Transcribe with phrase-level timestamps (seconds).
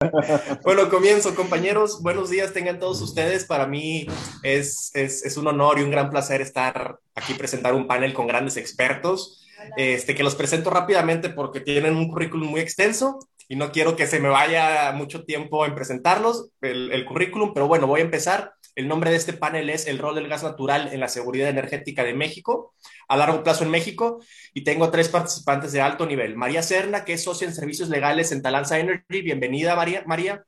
[0.62, 2.02] Bueno, comienzo, compañeros.
[2.02, 3.44] Buenos días, tengan todos ustedes.
[3.44, 4.06] Para mí
[4.42, 8.26] es, es, es, un honor y un gran placer estar aquí, presentar un panel con
[8.26, 9.42] grandes expertos.
[9.76, 14.06] Este, que los presento rápidamente porque tienen un currículum muy extenso y no quiero que
[14.06, 18.52] se me vaya mucho tiempo en presentarlos, el, el currículum, pero bueno, voy a empezar.
[18.74, 22.04] El nombre de este panel es El rol del gas natural en la seguridad energética
[22.04, 22.74] de México,
[23.08, 24.20] a largo plazo en México,
[24.52, 26.36] y tengo tres participantes de alto nivel.
[26.36, 29.22] María Serna, que es socia en servicios legales en Talanza Energy.
[29.22, 30.02] Bienvenida, María.
[30.06, 30.44] María.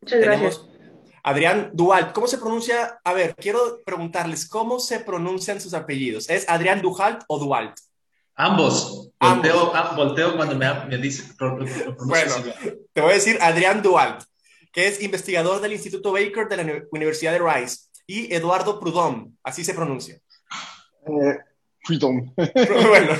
[0.00, 0.66] Muchas gracias.
[1.22, 2.12] Adrián Dualt.
[2.12, 2.98] ¿Cómo se pronuncia?
[3.04, 6.28] A ver, quiero preguntarles, ¿cómo se pronuncian sus apellidos?
[6.28, 7.76] ¿Es Adrián Duhalt o Dualt?
[8.40, 9.10] Ambos.
[9.20, 11.24] Volteo, ah, volteo cuando me, me dice.
[11.38, 12.34] bueno,
[12.94, 14.22] te voy a decir Adrián Dualt
[14.72, 19.64] que es investigador del Instituto Baker de la Universidad de Rice, y Eduardo Prudhomme, así
[19.64, 20.20] se pronuncia.
[21.06, 21.38] Eh,
[21.84, 22.32] Prudhomme.
[22.36, 23.12] bueno,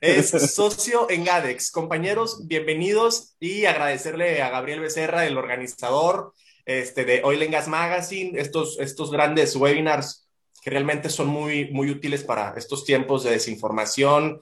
[0.00, 1.70] es, es, socio en GADEX.
[1.70, 6.32] Compañeros, bienvenidos y agradecerle a Gabriel Becerra, el organizador
[6.64, 10.25] este, de Oil and Gas Magazine, estos, estos grandes webinars
[10.66, 14.40] que realmente son muy, muy útiles para estos tiempos de desinformación,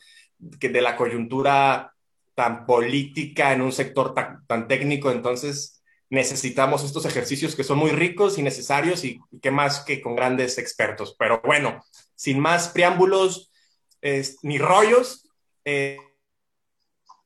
[0.58, 1.92] que de la coyuntura
[2.34, 7.90] tan política en un sector tan, tan, técnico, entonces necesitamos estos ejercicios que son muy
[7.90, 11.14] ricos y necesarios y, y qué más que con grandes expertos.
[11.18, 13.52] Pero bueno, sin más preámbulos
[14.00, 15.28] eh, ni rollos,
[15.66, 15.98] eh,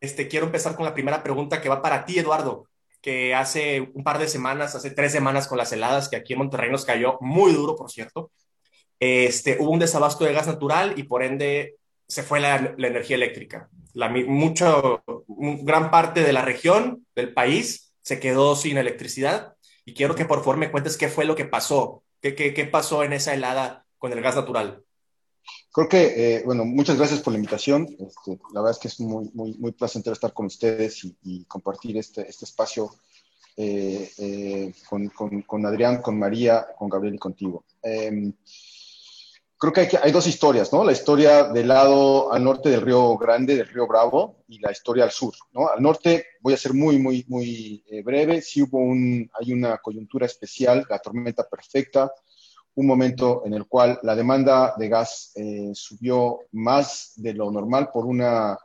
[0.01, 2.67] este, quiero empezar con la primera pregunta que va para ti, Eduardo,
[3.01, 6.41] que hace un par de semanas, hace tres semanas con las heladas, que aquí en
[6.41, 8.33] Monterrey nos cayó muy duro, por cierto,
[9.01, 13.17] este, hubo un desabasto de gas natural y por ende se fue la, la energía
[13.17, 13.69] eléctrica
[13.99, 19.55] la, mucho, gran parte de la región, del país, se quedó sin electricidad.
[19.85, 22.65] Y quiero que por favor me cuentes qué fue lo que pasó, qué, qué, qué
[22.65, 24.85] pasó en esa helada con el gas natural.
[25.73, 27.89] Creo que, eh, bueno, muchas gracias por la invitación.
[27.99, 31.45] Este, la verdad es que es muy, muy, muy placentero estar con ustedes y, y
[31.47, 32.91] compartir este, este espacio
[33.57, 37.65] eh, eh, con, con, con, Adrián, con María, con Gabriel y contigo.
[39.61, 40.85] Creo que hay, hay, dos historias, ¿no?
[40.85, 45.03] La historia del lado al norte del río Grande, del río Bravo, y la historia
[45.03, 45.69] al sur, ¿no?
[45.69, 48.41] Al norte voy a ser muy, muy, muy eh, breve.
[48.41, 52.13] Sí hubo un, hay una coyuntura especial, la tormenta perfecta,
[52.77, 57.91] un momento en el cual la demanda de gas eh, subió más de lo normal
[57.93, 58.57] por una,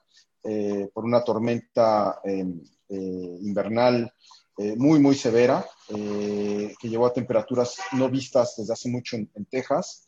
[0.44, 4.14] eh, por una tormenta em, invernal
[4.78, 10.06] muy, muy severa, que llevó a temperaturas no vistas desde hace mucho en, en Texas.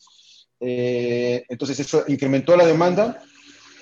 [0.59, 3.21] Eh, entonces eso incrementó la demanda.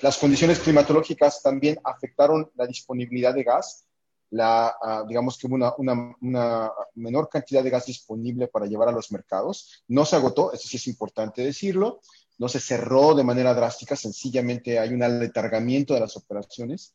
[0.02, 3.86] Las condiciones climatológicas también afectaron la disponibilidad de gas.
[4.30, 8.88] La, uh, digamos que hubo una, una, una, menor cantidad de gas disponible para llevar
[8.88, 9.84] a los mercados.
[9.88, 12.00] No se agotó, eso sí es importante decirlo.
[12.38, 16.92] No se cerró de manera drástica, sencillamente hay un aletargamiento de las operaciones.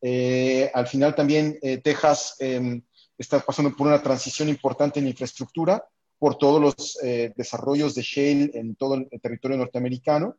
[0.00, 2.82] Eh, al final también eh, Texas eh,
[3.16, 5.86] está pasando por una transición importante en infraestructura
[6.22, 10.36] por todos los eh, desarrollos de shale en todo el territorio norteamericano.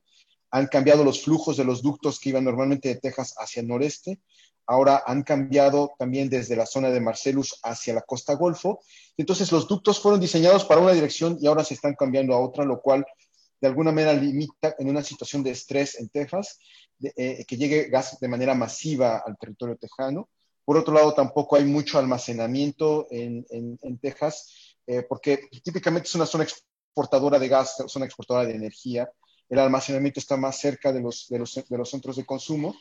[0.50, 4.22] Han cambiado los flujos de los ductos que iban normalmente de Texas hacia el noreste.
[4.66, 8.80] Ahora han cambiado también desde la zona de Marcellus hacia la costa Golfo.
[9.18, 12.64] Entonces los ductos fueron diseñados para una dirección y ahora se están cambiando a otra,
[12.64, 13.06] lo cual
[13.60, 16.60] de alguna manera limita en una situación de estrés en Texas
[17.04, 20.30] eh, que llegue gas de manera masiva al territorio tejano.
[20.64, 26.16] Por otro lado, tampoco hay mucho almacenamiento en, en, en Texas eh, porque típicamente es
[26.16, 29.10] una zona exportadora de gas, zona exportadora de energía.
[29.50, 32.76] El almacenamiento está más cerca de los, de los, de los centros de consumo.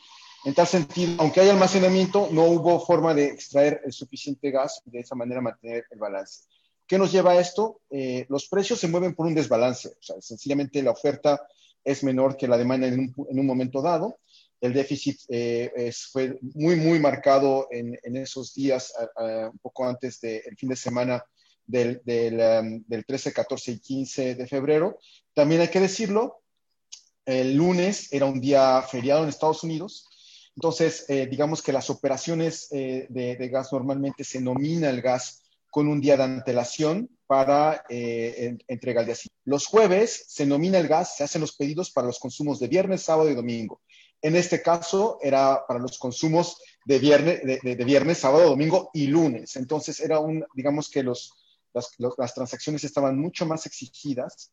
[0.45, 4.91] En tal sentido, aunque hay almacenamiento, no hubo forma de extraer el suficiente gas y
[4.91, 6.41] de esa manera mantener el balance.
[6.85, 7.79] ¿Qué nos lleva a esto?
[7.89, 9.89] Eh, los precios se mueven por un desbalance.
[9.89, 11.47] O sea, sencillamente la oferta
[11.83, 14.17] es menor que la demanda en un, en un momento dado.
[14.59, 19.59] El déficit eh, es, fue muy, muy marcado en, en esos días, a, a, un
[19.59, 21.23] poco antes del de, fin de semana
[21.65, 24.99] del, del, um, del 13, 14 y 15 de febrero.
[25.33, 26.41] También hay que decirlo,
[27.25, 30.07] el lunes era un día feriado en Estados Unidos,
[30.55, 35.87] entonces eh, digamos que las operaciones eh, de, gas normalmente se nomina el gas con
[35.87, 39.15] un día de antelación para eh, entrega el día.
[39.45, 43.01] Los jueves se nomina el gas, se hacen los pedidos para los consumos de viernes,
[43.01, 43.81] sábado y domingo.
[44.21, 48.91] En este caso era para los consumos de viernes, de, de, de viernes, sábado, domingo
[48.93, 49.55] y lunes.
[49.55, 51.33] Entonces era un, digamos que los,
[51.73, 54.51] las, transacciones estaban mucho más exigidas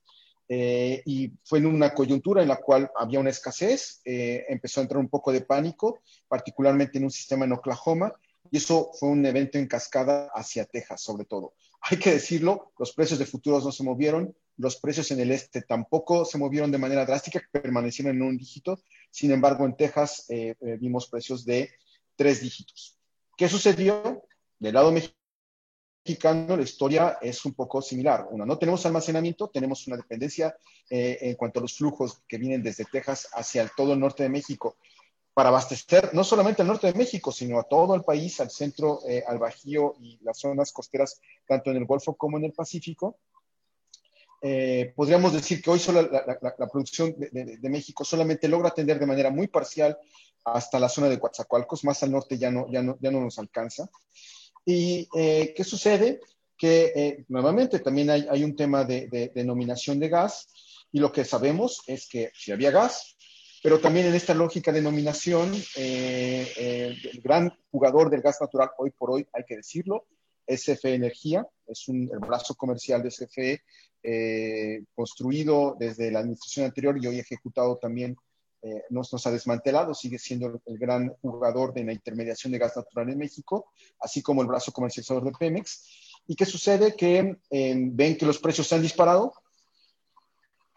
[0.48, 4.82] eh, y fue en una coyuntura en la cual había una escasez, eh, empezó a
[4.82, 8.12] entrar un poco de pánico, particularmente en un sistema en Oklahoma,
[8.50, 11.54] y eso fue un evento en cascada hacia Texas, sobre todo.
[11.82, 15.62] Hay que decirlo, los precios de futuros no se movieron, los precios en el este
[15.62, 18.80] tampoco se movieron de manera drástica, permanecieron en un dígito,
[19.10, 21.70] sin embargo, en Texas eh vimos precios de
[22.16, 22.98] tres dígitos.
[23.36, 24.22] ¿Qué sucedió?
[24.60, 25.19] del lado mexicano
[26.04, 28.26] la historia es un poco similar.
[28.30, 30.56] Uno, no tenemos almacenamiento, tenemos una dependencia
[30.88, 34.28] eh, en cuanto a los flujos que vienen desde Texas hacia todo el norte de
[34.28, 34.76] México
[35.32, 39.00] para abastecer no solamente al norte de México, sino a todo el país, al centro,
[39.08, 43.18] eh, al Bajío y las zonas costeras, tanto en el Golfo como en el Pacífico.
[44.42, 49.30] Eh, podríamos decir que hoy solo la, producción de, México solamente logra atender de manera
[49.30, 49.98] muy parcial
[50.44, 53.38] hasta la zona de Coatzacoalcos, más al norte ya no, ya no, ya no nos
[53.38, 53.88] alcanza.
[54.64, 56.20] ¿Y eh, qué sucede?
[56.56, 60.48] Que eh, nuevamente también hay, un tema de denominación de gas
[60.92, 63.16] y lo que sabemos es que si había gas,
[63.62, 69.10] pero también en esta lógica de nominación, el gran jugador del gas natural hoy por
[69.10, 70.06] hoy, hay que decirlo,
[70.46, 73.62] SFE Energía, es un, el brazo comercial de SFE
[74.02, 78.16] eh, construido desde la administración anterior y hoy ejecutado también,
[78.62, 83.08] eh, nos, ha desmantelado, sigue siendo el, gran jugador de la intermediación de gas natural
[83.08, 86.22] en México, así como el brazo comercializador de Pemex.
[86.26, 86.94] ¿Y qué sucede?
[86.94, 89.32] Que eh, ven que los precios se han disparado,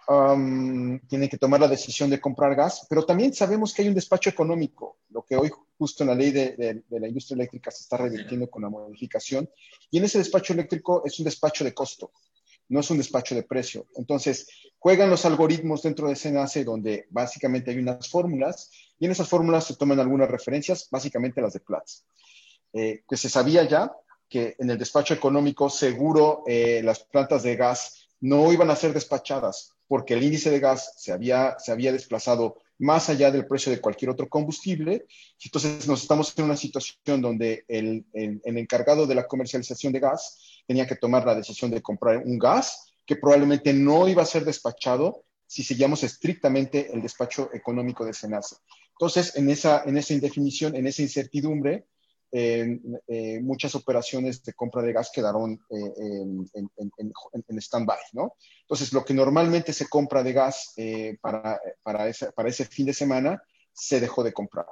[0.05, 4.29] tienen que tomar la decisión de comprar gas, pero también sabemos que hay un despacho
[4.29, 8.49] económico, lo que hoy justo en la ley de, la industria eléctrica se está revirtiendo
[8.49, 9.49] con la modificación,
[9.91, 12.11] y en ese despacho eléctrico es un despacho de costo,
[12.69, 13.87] no es un despacho de precio.
[13.95, 14.47] Entonces,
[14.79, 19.65] juegan los algoritmos dentro de SENACE donde básicamente hay unas fórmulas, y en esas fórmulas
[19.65, 22.05] se toman algunas referencias, básicamente las de Platts,
[22.73, 23.91] eh, que se sabía ya
[24.29, 28.93] que en el despacho económico seguro eh, las plantas de gas no iban a ser
[28.93, 33.71] despachadas porque el índice de gas se había, se había desplazado más allá del precio
[33.71, 35.05] de cualquier otro combustible.
[35.43, 40.87] Entonces nos estamos en una situación donde el, encargado de la comercialización de gas tenía
[40.87, 45.25] que tomar la decisión de comprar un gas que probablemente no iba a ser despachado
[45.45, 48.57] si seguíamos estrictamente el despacho económico de Senasa.
[48.91, 51.85] Entonces, en esa, en esa indefinición, en esa incertidumbre,
[52.35, 56.71] eh, muchas operaciones de compra de gas quedaron eh, en,
[57.47, 58.35] en, stand-by, ¿no?
[58.61, 62.87] Entonces, lo que normalmente se compra de gas eh, para, para, ese, para ese fin
[62.87, 64.65] de semana se dejó de comprar.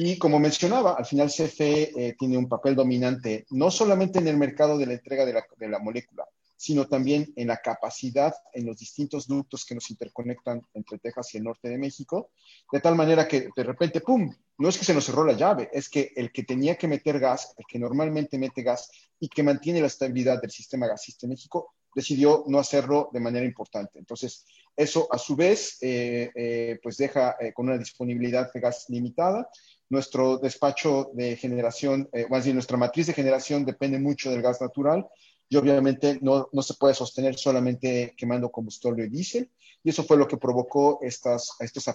[0.00, 4.78] Y como mencionaba, al final CFE tiene un papel dominante no solamente en el mercado
[4.78, 6.24] de la entrega de la, de la molécula,
[6.58, 11.38] sino también en la capacidad en los distintos ductos que nos interconectan entre Texas y
[11.38, 12.30] el norte de México,
[12.70, 15.70] de tal manera que de repente, ¡pum!, no es que se nos cerró la llave,
[15.72, 18.90] es que el que tenía que meter gas, el que normalmente mete gas
[19.20, 23.46] y que mantiene la estabilidad del sistema gasista en México, decidió no hacerlo de manera
[23.46, 24.00] importante.
[24.00, 24.44] Entonces,
[24.76, 29.48] eso a su vez, eh, eh, pues deja eh, con una disponibilidad de gas limitada.
[29.90, 35.06] Nuestro despacho de generación, más bien nuestra matriz de generación depende mucho del gas natural
[35.48, 39.50] y obviamente no, no se puede sostener solamente quemando combustible y diésel.
[39.82, 41.86] Y eso fue lo que provocó estas, estos,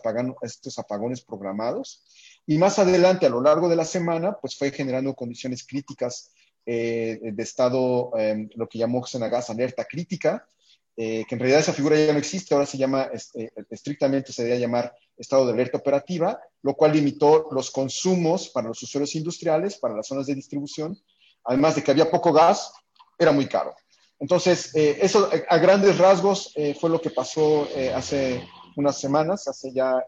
[0.42, 2.04] estos apagones programados.
[2.48, 6.32] Y más adelante, a lo largo de la semana, pues fue generando condiciones críticas
[6.66, 10.48] eh, de estado, em, lo que llamó Senagas alerta crítica,
[10.96, 14.44] eh, que en realidad esa figura ya no existe, ahora se llama, eh, estrictamente se
[14.44, 19.78] debería llamar estado de alerta operativa, lo cual limitó los consumos para los usuarios industriales,
[19.78, 20.98] para las zonas de distribución,
[21.44, 22.72] además de que había poco gas,
[23.18, 23.76] era muy caro.
[24.24, 28.42] Entonces, eh, eso eh, a grandes rasgos eh, fue lo que pasó hace
[28.78, 30.02] unas semanas, hace ya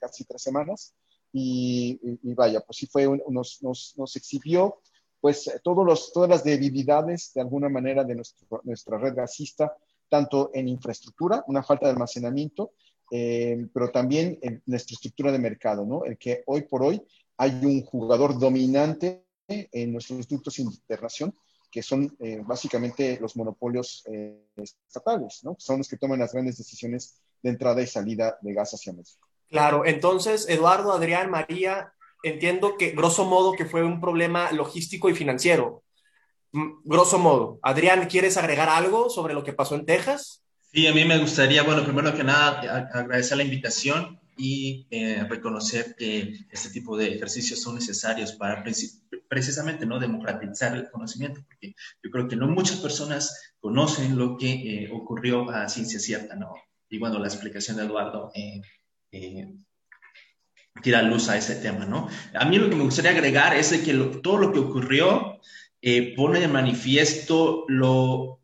[0.00, 0.94] casi tres semanas.
[1.32, 2.00] Y,
[2.34, 4.80] vaya, pues sí fue, nos, nos, nos, exhibió
[5.20, 9.76] pues todos los, todas las debilidades de alguna manera de nuestro, nuestra red gasista,
[10.10, 12.72] tanto en infraestructura, una falta de almacenamiento,
[13.10, 16.04] pero también en nuestra estructura de mercado, ¿no?
[16.04, 17.02] El que hoy por hoy
[17.38, 21.34] hay un jugador dominante en nuestros ductos de internación
[21.70, 25.56] que son eh, básicamente los monopolios eh, estatales, ¿no?
[25.58, 29.26] Son los que toman las grandes decisiones de entrada y salida de gas hacia México.
[29.48, 35.14] Claro, entonces, Eduardo, Adrián, María, entiendo que, grosso modo, que fue un problema logístico y
[35.14, 35.82] financiero.
[36.52, 37.58] Grosso modo.
[37.62, 40.42] Adrián, ¿quieres agregar algo sobre lo que pasó en Texas?
[40.72, 45.94] Sí, a mí me gustaría, bueno, primero que nada, agradecer la invitación y eh, reconocer
[45.96, 48.64] que este tipo de ejercicios son necesarios para
[49.28, 54.50] precisamente no democratizar el conocimiento, porque yo creo que no muchas personas conocen lo que
[54.50, 56.54] eh, ocurrió a ciencia cierta, ¿no?
[56.88, 58.60] Y bueno, la explicación de Eduardo eh,
[59.12, 59.54] eh,
[60.82, 62.08] tira luz a ese tema, ¿no?
[62.34, 65.40] A mí lo que me gustaría agregar es que todo lo que ocurrió
[66.16, 68.40] pone de manifiesto lo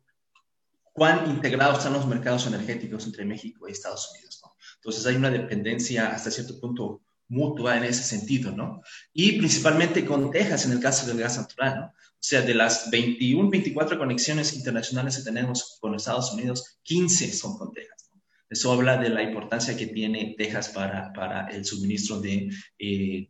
[0.93, 4.55] cuán integrados están los mercados energéticos entre México y Estados Unidos, ¿no?
[4.75, 8.81] Entonces hay una dependencia hasta cierto punto mutua en ese sentido, ¿no?
[9.13, 11.85] Y principalmente con Texas en el caso del gas natural, ¿no?
[11.85, 17.57] O sea, de las 21, 24 conexiones internacionales que tenemos con Estados Unidos, 15 son
[17.59, 18.09] con Texas.
[18.11, 18.23] ¿no?
[18.49, 23.29] Eso habla de la importancia que tiene Texas para, para el suministro de, eh,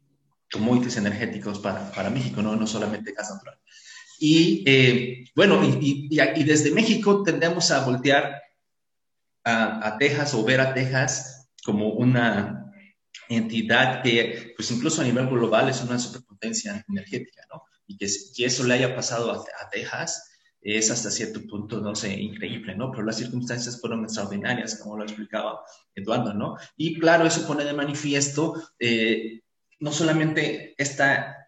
[0.51, 2.55] commodities energéticos para, para México, ¿no?
[2.55, 3.59] no solamente gas natural.
[4.19, 8.41] Y eh, bueno, y, y, desde México tendemos a voltear
[9.43, 12.71] a, a, Texas o ver a Texas como una
[13.29, 17.63] entidad que, pues incluso a nivel global es una superpotencia energética, ¿no?
[17.86, 20.27] Y que, que eso le haya pasado a, a Texas
[20.62, 22.91] es hasta cierto punto, no sé, increíble, ¿no?
[22.91, 25.62] Pero las circunstancias fueron extraordinarias, como lo explicaba
[25.95, 26.57] Eduardo, ¿no?
[26.75, 29.41] Y claro, eso pone de manifiesto eh,
[29.79, 31.45] no solamente esta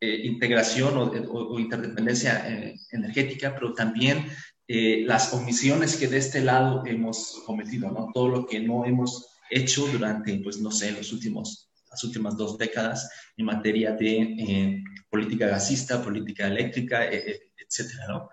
[0.00, 4.26] eh, integración o, interdependencia eh, energética, pero también
[4.72, 8.12] las omisiones que de este lado hemos cometido, ¿no?
[8.14, 12.56] Todo lo que no hemos hecho durante, pues, no sé, los últimos, las últimas dos
[12.56, 18.28] décadas en materia de política gasista, política eléctrica, etcétera, ¿no?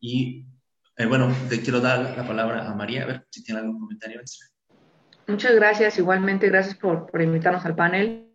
[0.00, 0.46] Y
[0.96, 4.20] eh, bueno, te quiero dar la palabra a María, a ver si tiene algún comentario
[4.20, 4.46] extra.
[5.26, 8.31] Muchas gracias, igualmente gracias por, por invitarnos al panel.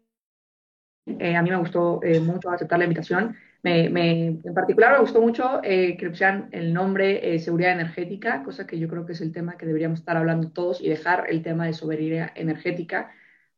[1.19, 3.35] Eh, a mí me gustó eh, mucho aceptar la invitación.
[3.63, 8.77] Me, me, en particular me gustó mucho que sean el nombre seguridad energética, cosa que
[8.77, 11.65] yo creo que es el tema que deberíamos estar hablando todos y dejar el tema
[11.65, 13.11] de soberanía energética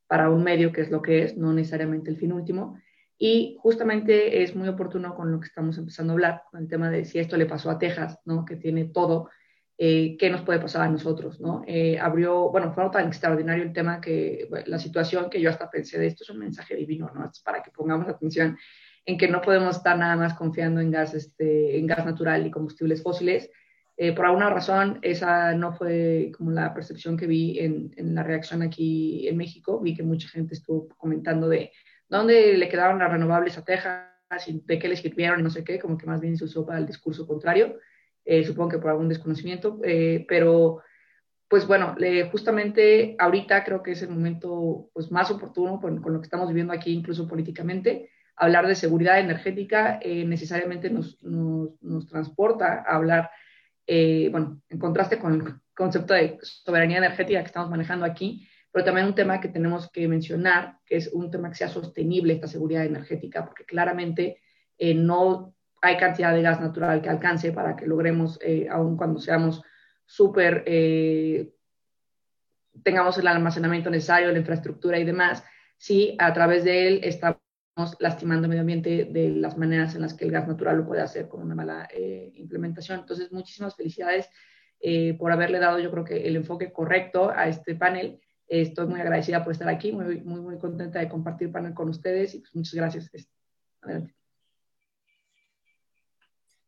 [0.08, 2.80] para un medio que es lo que es, no necesariamente el fin último.
[3.22, 6.90] Y justamente es muy oportuno con lo que estamos empezando a hablar, con el tema
[6.90, 8.46] de si esto le pasó a Texas, ¿no?
[8.46, 9.30] que tiene todo,
[9.82, 11.40] eh, ¿qué nos puede pasar a nosotros?
[11.40, 11.64] ¿no?
[11.66, 15.98] Eh, abrió, bueno, fue tan extraordinario el tema que la situación que yo hasta pensé
[15.98, 17.26] de esto es un mensaje divino, ¿no?
[17.26, 18.58] Es para que pongamos atención
[19.06, 22.52] en que no podemos estar nada más confiando en gas, este, en gas natural y
[22.52, 23.50] combustibles fósiles.
[23.96, 28.24] Eh, por alguna razón, esa no fue como la percepción que vi en, en la
[28.24, 29.80] reacción aquí en México.
[29.80, 31.72] Vi que mucha gente estuvo comentando de
[32.10, 34.10] dónde le quedaron las renovables a Texas
[34.46, 36.66] y de qué les sirvieron y no sé qué, como que más bien se usó
[36.66, 37.78] para el discurso contrario,
[38.32, 40.84] eh, supongo que por algún desconocimiento, eh, pero
[41.48, 41.96] pues bueno,
[42.32, 46.72] justamente ahorita creo que es el momento pues, más oportuno con, lo que estamos viviendo
[46.72, 48.12] aquí, incluso políticamente.
[48.36, 53.32] Hablar de seguridad energética eh, necesariamente nos, nos, nos, transporta a hablar,
[53.88, 59.08] bueno, en contraste con el concepto de soberanía energética que estamos manejando aquí, pero también
[59.08, 62.86] un tema que tenemos que mencionar, que es un tema que sea sostenible esta seguridad
[62.86, 64.40] energética, porque claramente
[64.80, 69.62] no hay cantidad de gas natural que alcance para que logremos, eh, aun cuando seamos
[70.06, 71.54] súper, eh,
[72.84, 75.44] tengamos el almacenamiento necesario, la infraestructura y demás,
[75.78, 77.40] si a través de él estamos
[78.00, 81.02] lastimando el medio ambiente de las maneras en las que el gas natural lo puede
[81.02, 81.88] hacer con una mala
[82.34, 83.00] implementación.
[83.00, 84.30] Entonces, muchísimas felicidades
[85.18, 88.20] por haberle dado, yo creo que, el enfoque correcto a este panel
[88.50, 92.34] Estoy muy agradecida por estar aquí, muy, muy, muy contenta de compartir panel con ustedes
[92.34, 93.12] y pues muchas gracias.
[93.82, 94.19] Adelante.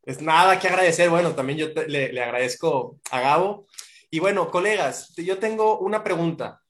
[0.03, 1.10] Pues nada que agradecer.
[1.10, 3.67] Bueno, también yo le, le, agradezco a Gabo.
[4.10, 6.62] Y bueno, colegas, yo tengo una pregunta.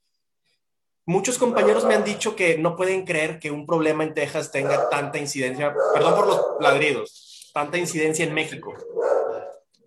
[1.06, 4.88] Muchos compañeros me han dicho que no pueden creer que un problema en Texas tenga
[4.90, 8.74] tanta incidencia, perdón por los ladridos, tanta incidencia en México.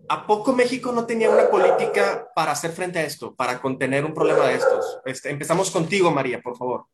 [0.08, 4.12] ¿A poco México no tenía una política para hacer frente a esto, para contener un
[4.12, 5.00] problema de estos?
[5.04, 6.86] Este, empezamos contigo, María, por favor.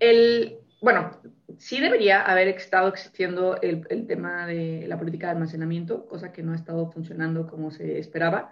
[0.00, 1.10] El, bueno,
[1.56, 6.42] sí debería haber estado existiendo el, el, tema de la política de almacenamiento, cosa que
[6.42, 8.50] no ha estado funcionando como se esperaba.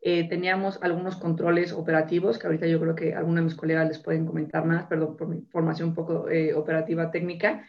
[0.00, 3.98] Eh, teníamos algunos controles operativos, que ahorita yo creo que algunos de mis colegas les
[3.98, 7.64] pueden comentar más, perdón por mi formación un poco eh, operativa técnica,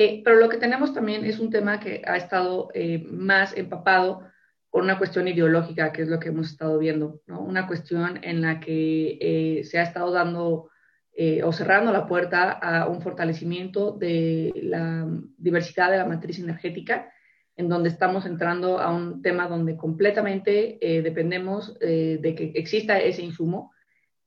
[0.00, 4.22] eh, pero lo que tenemos también es un tema que ha estado eh, más empapado
[4.70, 7.40] con una cuestión ideológica, que es lo que hemos estado viendo, ¿no?
[7.40, 10.70] Una cuestión en la que eh, se ha estado dando
[11.44, 15.04] o cerrando la puerta a un fortalecimiento de la
[15.36, 17.10] diversidad de la matriz energética,
[17.56, 23.72] en donde estamos entrando a un tema donde completamente dependemos de que exista ese insumo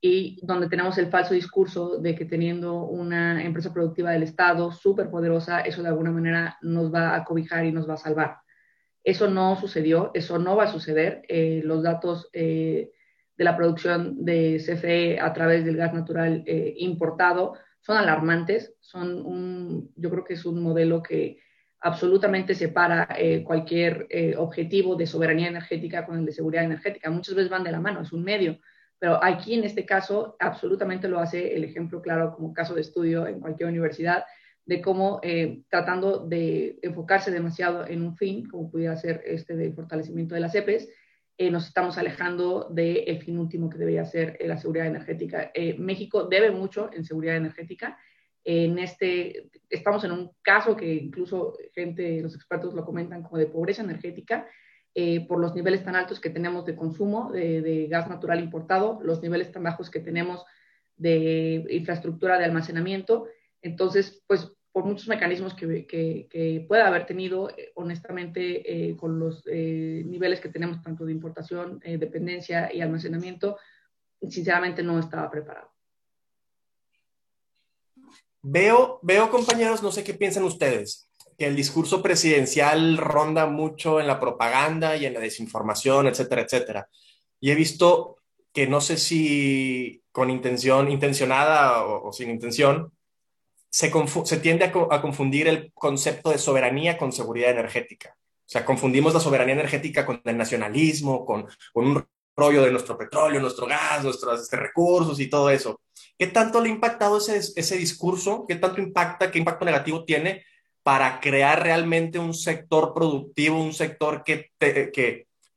[0.04, 5.08] y donde tenemos el falso discurso de que teniendo una empresa productiva del Estado súper
[5.08, 8.38] poderosa, eso de alguna manera nos va a cobijar y nos va a salvar.
[9.04, 11.22] Eso no sucedió, eso no va a suceder.
[11.28, 12.90] Eh, los datos eh,
[13.36, 19.24] de la producción de CFE a través del gas natural eh, importado son alarmantes, son
[19.24, 21.38] un, yo creo que es un modelo que
[21.80, 23.08] absolutamente separa
[23.42, 24.06] cualquier
[24.38, 27.10] objetivo de soberanía energética con el de seguridad energética.
[27.10, 28.56] Muchas veces van de la mano, es un medio
[29.02, 33.26] pero aquí en este caso absolutamente lo hace el ejemplo claro como caso de estudio
[33.26, 34.22] en cualquier universidad
[34.64, 39.74] de cómo eh, tratando de enfocarse demasiado en un fin, como pudiera ser este del
[39.74, 40.88] fortalecimiento de las EPES,
[41.38, 45.50] eh, nos estamos alejando del fin último que debería ser eh, la seguridad energética.
[45.78, 47.98] México debe mucho en seguridad energética.
[48.44, 53.46] En este, estamos en un caso que incluso gente, los expertos lo comentan como de
[53.46, 54.46] pobreza energética,
[54.94, 59.22] eh, por los niveles tan altos que tenemos de consumo de, gas natural importado, los
[59.22, 60.44] niveles tan bajos que tenemos
[60.96, 63.26] de infraestructura de almacenamiento.
[63.62, 70.02] Entonces, pues por muchos mecanismos que, pueda haber tenido, eh, honestamente, eh, con los eh,
[70.06, 73.58] niveles que tenemos tanto de importación, dependencia y almacenamiento,
[74.28, 75.70] sinceramente no estaba preparado.
[78.40, 84.06] Veo, veo, compañeros, no sé qué piensan ustedes, que el discurso presidencial ronda mucho en
[84.06, 86.88] la propaganda y en la desinformación, etcétera, etcétera.
[87.40, 88.16] Y he visto
[88.52, 92.92] que no sé si con intención, intencionada o sin intención,
[93.72, 98.14] se, tiende a, confundir el concepto de soberanía con seguridad energética.
[98.14, 102.04] O sea, confundimos la soberanía energética con el nacionalismo, con, un
[102.36, 105.80] rollo de nuestro petróleo, nuestro gas, nuestros este, recursos y todo eso.
[106.18, 108.44] ¿Qué tanto le ha impactado ese, discurso?
[108.46, 110.44] ¿Qué tanto impacta, qué impacto negativo tiene
[110.82, 114.50] para crear realmente un sector productivo, un sector que,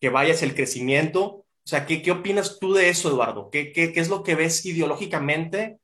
[0.09, 1.23] vaya hacia el crecimiento?
[1.25, 3.49] O sea, ¿qué, ¿qué opinas tú de eso, Eduardo?
[3.49, 5.79] ¿Qué, qué, qué es lo que ves ideológicamente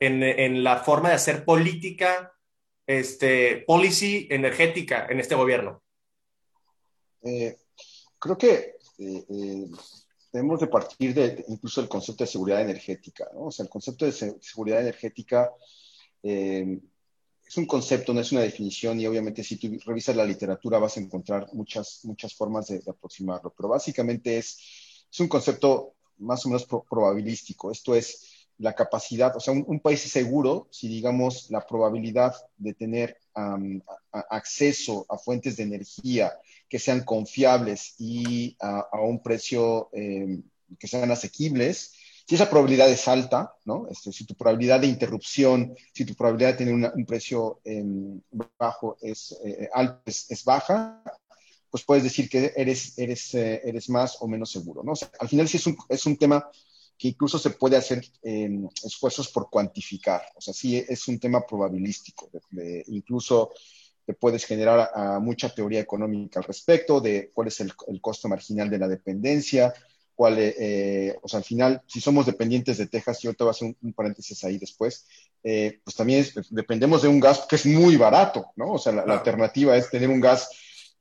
[0.00, 2.34] en, la forma de hacer política,
[2.86, 5.82] este, policy energética en este gobierno?
[7.22, 7.56] Eh,
[8.18, 9.66] creo que eh, eh,
[10.32, 13.46] debemos de partir de, incluso del concepto de seguridad energética, ¿no?
[13.46, 15.52] O sea, el concepto de seguridad energética
[16.22, 20.96] es un concepto, no es una definición y obviamente si tú revisas la literatura vas
[20.96, 26.48] a encontrar muchas, muchas formas de, aproximarlo, pero básicamente es, es un concepto más o
[26.48, 32.34] menos probabilístico, esto es, la capacidad, o sea, un, país seguro si, digamos, la probabilidad
[32.56, 33.18] de tener
[34.30, 36.32] acceso a fuentes de energía
[36.68, 40.42] que sean confiables y a, un precio em,
[40.78, 41.92] que sean asequibles,
[42.26, 43.86] si esa probabilidad es alta, ¿no?
[43.88, 48.20] Este, si tu probabilidad de interrupción, si tu probabilidad de tener un precio em,
[48.58, 51.02] bajo es eh, alto, es, baja,
[51.70, 54.94] pues puedes decir que eres, eres, eh, eres más o menos seguro, ¿no?
[55.20, 56.50] al final sí es un, es un tema
[56.98, 60.22] que incluso se puede hacer esfuerzos por cuantificar.
[60.34, 62.30] O sea, sí es un tema probabilístico.
[62.86, 63.52] incluso
[64.06, 64.88] te puedes generar
[65.20, 69.74] mucha teoría económica al respecto de cuál es el, costo marginal de la dependencia,
[70.14, 73.50] cuál, eh, o sea, al final, si somos dependientes de Texas, yo te voy a
[73.50, 75.06] hacer un, paréntesis ahí después,
[75.42, 78.72] eh, pues también dependemos de un gas que es muy barato, ¿no?
[78.72, 80.48] O sea, la alternativa es tener un gas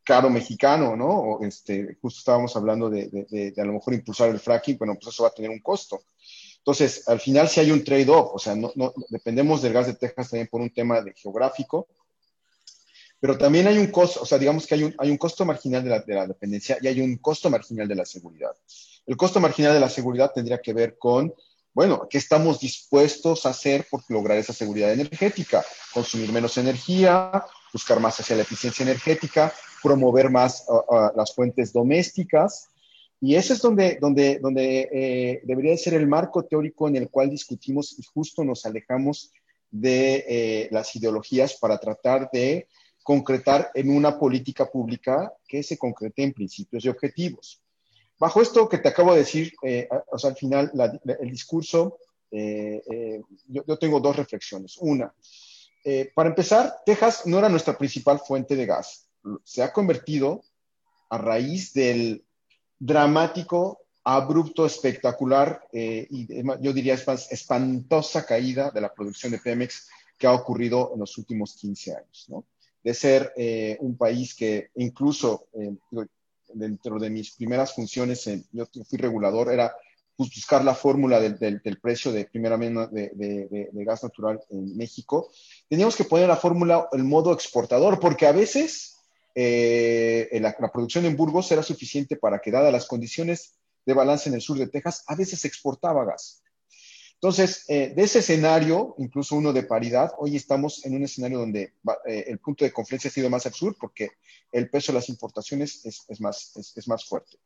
[0.06, 1.08] caro mexicano, ¿no?
[1.08, 4.96] O este, justo estábamos hablando de, de, de, a lo mejor impulsar el fracking, bueno,
[4.96, 6.00] pues eso va a tener un costo.
[6.60, 9.96] Entonces, al final sí hay un trade-off, o sea, no, no, dependemos del gas de
[9.96, 11.88] Texas también por un tema de geográfico,
[13.20, 15.84] pero también hay un costo, o sea, digamos que hay un, hay un costo marginal
[15.84, 18.52] de la, de la, dependencia y hay un costo marginal de la seguridad.
[19.06, 21.34] El costo marginal de la seguridad tendría que ver con,
[21.74, 25.66] bueno, ¿qué estamos dispuestos a hacer por lograr esa seguridad energética?
[25.94, 29.54] Consumir menos energía, buscar más hacia la eficiencia energética,
[29.86, 30.66] promover más
[31.16, 32.70] las fuentes domésticas.
[33.22, 37.30] Y eso es donde, donde, donde eh, debería ser el marco teórico en el cual
[37.30, 39.32] discutimos y justo nos alejamos
[39.70, 42.68] de eh, las ideologías para tratar de
[43.04, 47.62] concretar en una política pública que se concrete en principios y objetivos.
[48.18, 50.72] Bajo esto que te acabo de decir, eh, o sea, al final,
[51.20, 52.00] el discurso,
[52.32, 54.78] yo, tengo dos reflexiones.
[54.80, 55.14] Una,
[56.16, 59.05] para empezar, Texas no era nuestra principal fuente de gas
[59.44, 60.44] se ha convertido
[61.10, 62.24] a raíz del
[62.80, 66.28] dramático, abrupto, espectacular eh, y
[66.62, 71.56] yo diría espantosa caída de la producción de Pemex que ha ocurrido en los últimos
[71.56, 72.28] 15 años.
[72.84, 75.74] De ser eh, un país que incluso eh,
[76.54, 79.76] dentro de mis primeras funciones, yo fui regulador, era
[80.18, 85.32] buscar la fórmula del, precio de primera de, de, gas natural en México.
[85.68, 88.95] Teníamos que poner la fórmula, el modo exportador, porque a veces
[89.36, 94.36] eh, la, producción en Burgos era suficiente para que, dadas las condiciones de balance en
[94.36, 96.42] el sur de Texas, a veces exportaba gas.
[97.16, 101.74] Entonces, eh, de ese escenario, incluso uno de paridad, hoy estamos en un escenario donde
[102.06, 104.12] eh, el punto de confluencia ha sido más al sur porque
[104.52, 107.38] el peso de las importaciones es, más, es, más fuerte.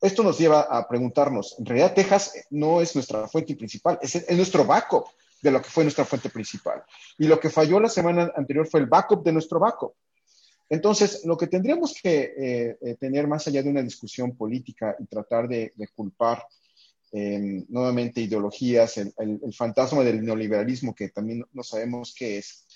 [0.00, 4.36] Esto nos lleva a preguntarnos, en realidad Texas no es nuestra fuente principal, es, es
[4.36, 5.06] nuestro backup
[5.42, 6.82] de lo que fue nuestra fuente principal.
[7.18, 9.94] Y lo que falló la semana anterior fue el backup de nuestro backup.
[10.70, 15.06] Entonces, lo que tendríamos que eh, eh, tener más allá de una discusión política y
[15.06, 16.46] tratar de, culpar
[17.10, 19.12] em, nuevamente ideologías, el,
[19.52, 22.66] fantasma del neoliberalismo, que también no sabemos qué es,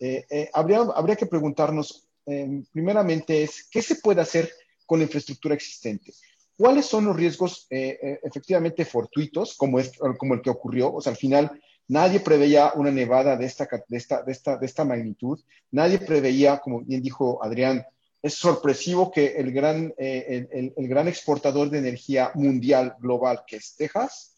[0.00, 4.50] eh, habría, habría que preguntarnos, em, primeramente, es qué se puede hacer
[4.84, 6.12] con la infraestructura existente.
[6.56, 10.92] ¿Cuáles son los riesgos efectivamente fortuitos, como, es, como el que ocurrió?
[10.94, 14.66] O sea, al final, Nadie preveía una nevada de esta, de esta, de esta, de
[14.66, 15.38] esta magnitud.
[15.70, 17.86] Nadie preveía, como bien dijo Adrián,
[18.22, 23.56] es sorpresivo que el gran, eh, el, el, gran exportador de energía mundial global, que
[23.56, 24.36] es Texas,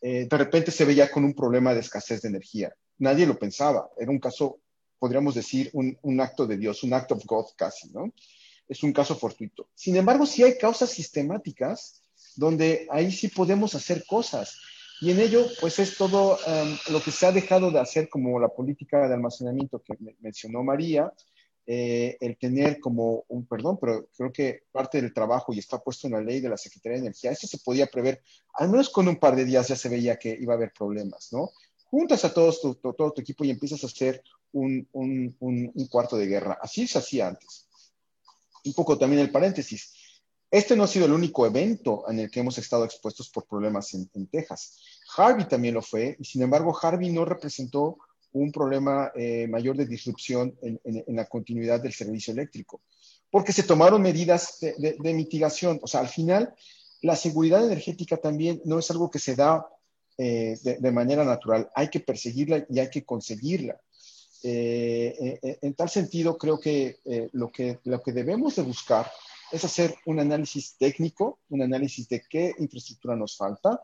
[0.00, 2.74] eh, de repente se veía con un problema de escasez de energía.
[2.98, 3.90] nadie lo pensaba.
[3.98, 4.60] Era un caso,
[4.98, 8.12] podríamos decir, un, un acto de Dios, un acto of God casi, ¿no?
[8.68, 9.68] Es un caso fortuito.
[9.74, 12.02] Sin embargo, sí hay causas sistemáticas
[12.36, 14.58] donde ahí sí podemos hacer cosas.
[15.00, 18.40] Y en ello, pues es todo um, lo que se ha dejado de hacer como
[18.40, 21.12] la política de almacenamiento que mencionó María,
[21.66, 26.06] eh, el tener como un, perdón, pero creo que parte del trabajo y está puesto
[26.06, 28.22] en la ley de la Secretaría de Energía, esto se podía prever,
[28.54, 31.28] al menos con un par de días ya se veía que iba a haber problemas,
[31.32, 31.50] ¿no?
[31.90, 35.36] Juntas a todos tu, todo tu equipo y empiezas a hacer un,
[35.90, 36.58] cuarto de guerra.
[36.60, 37.68] Así se hacía antes.
[38.64, 39.92] Un poco también el paréntesis.
[40.56, 43.92] Este no ha sido el único evento en el que hemos estado expuestos por problemas
[43.92, 44.78] en, en Texas.
[45.14, 47.98] Harvey también lo fue, y sin embargo Harvey no representó
[48.32, 50.80] un problema eh, mayor de disrupción en,
[51.14, 52.80] la continuidad del servicio eléctrico,
[53.30, 55.78] porque se tomaron medidas de, mitigación.
[55.82, 56.54] O sea, al final,
[57.02, 59.66] la seguridad energética también no es algo que se da
[60.16, 63.78] eh, de, manera natural, hay que perseguirla y hay que conseguirla.
[64.42, 66.96] Eh, en tal sentido, creo que,
[67.32, 69.06] lo que lo que debemos de buscar
[69.52, 73.80] es hacer un análisis técnico, un análisis de qué infraestructura nos falta,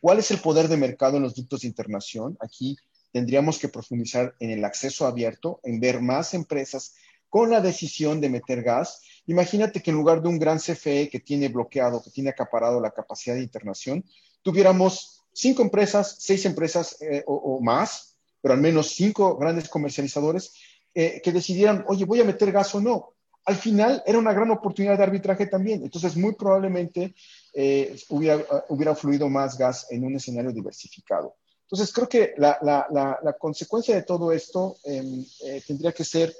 [0.00, 2.36] cuál es el poder de mercado en los ductos de internación.
[2.40, 2.76] Aquí
[3.12, 6.94] tendríamos que profundizar en el acceso abierto, en ver más empresas
[7.28, 9.02] con la decisión de meter gas.
[9.26, 12.90] Imagínate que en lugar de un gran CFE que tiene bloqueado, que tiene acaparado la
[12.90, 14.04] capacidad de internación,
[14.42, 20.54] tuviéramos cinco empresas, seis empresas eh, o, más, pero al menos cinco grandes comercializadores
[20.94, 23.15] eh, que decidieran, oye, voy a meter gas o no.
[23.46, 25.82] Al final era una gran oportunidad de arbitraje también.
[25.82, 27.14] Entonces, muy probablemente
[27.54, 31.36] eh, hubiera, hubiera fluido más gas en un escenario diversificado.
[31.66, 36.32] Entonces, creo que la, consecuencia de todo esto em, eh, tendría que ser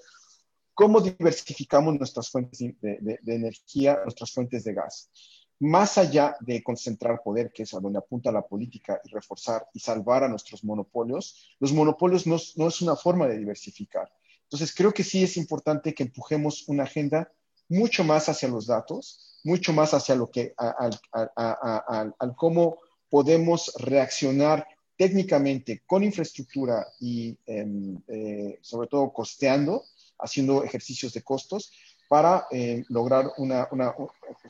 [0.72, 5.10] cómo diversificamos nuestras fuentes de, energía, nuestras fuentes de gas.
[5.58, 9.80] Más allá de concentrar poder, que es a donde apunta la política, y reforzar y
[9.80, 14.08] salvar a nuestros monopolios, los monopolios no, es una forma de diversificar.
[14.46, 17.30] Entonces, creo que sí es importante que empujemos una agenda
[17.68, 22.78] mucho más hacia los datos, mucho más hacia lo que, al cómo
[23.10, 29.84] podemos reaccionar técnicamente con infraestructura y em, eh, sobre todo costeando,
[30.18, 31.70] haciendo ejercicios de costos
[32.08, 33.68] para eh, lograr una,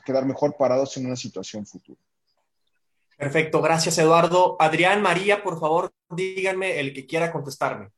[0.05, 1.99] quedar mejor parados en una situación futura.
[3.17, 4.55] Perfecto, gracias Eduardo.
[4.59, 7.89] Adrián, María, por favor, díganme el que quiera contestarme.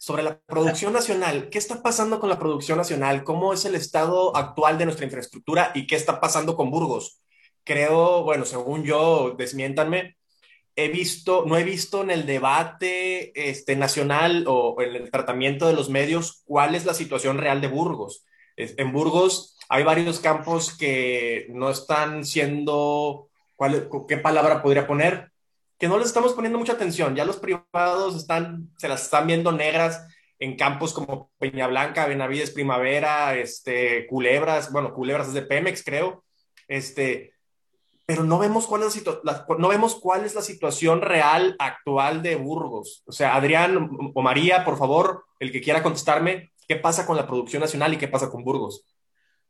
[0.00, 3.24] Sobre la producción nacional, ¿qué está pasando con la producción nacional?
[3.24, 7.20] ¿Cómo es el estado actual de nuestra infraestructura y qué está pasando con Burgos?
[7.64, 10.16] Creo, bueno, según yo, desmiéntanme,
[10.76, 15.74] he visto, no he visto en el debate este, nacional o en el tratamiento de
[15.74, 18.24] los medios cuál es la situación real de Burgos.
[18.56, 25.27] En Burgos hay varios campos que no están siendo, ¿cuál, ¿qué palabra podría poner?
[25.78, 27.14] Que no les estamos poniendo mucha atención.
[27.14, 30.06] Ya los privados están, se las están viendo negras
[30.38, 36.24] en campos como Peña Blanca, Benavides Primavera, este, Culebras, bueno, Culebras es de Pemex, creo.
[36.68, 37.32] Este,
[38.06, 42.36] pero no vemos cuál es la, no vemos cuál es la situación real actual de
[42.36, 43.02] Burgos.
[43.06, 47.26] O sea, Adrián o María, por favor, el que quiera contestarme, ¿qué pasa con la
[47.26, 48.84] producción nacional y qué pasa con Burgos?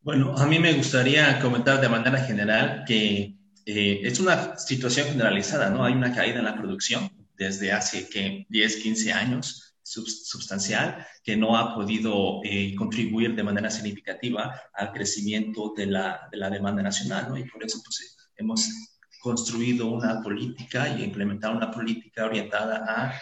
[0.00, 3.34] Bueno, a mí me gustaría comentar de manera general que
[3.70, 5.84] eh, es una situación generalizada, ¿no?
[5.84, 11.54] Hay una caída en la producción desde hace que 10, 15 años sustancial que no
[11.54, 17.28] ha podido eh, contribuir de manera significativa al crecimiento de la, de la demanda nacional,
[17.28, 17.36] ¿no?
[17.36, 18.70] Y por eso, pues, hemos
[19.20, 23.20] construido una política y implementado una política orientada a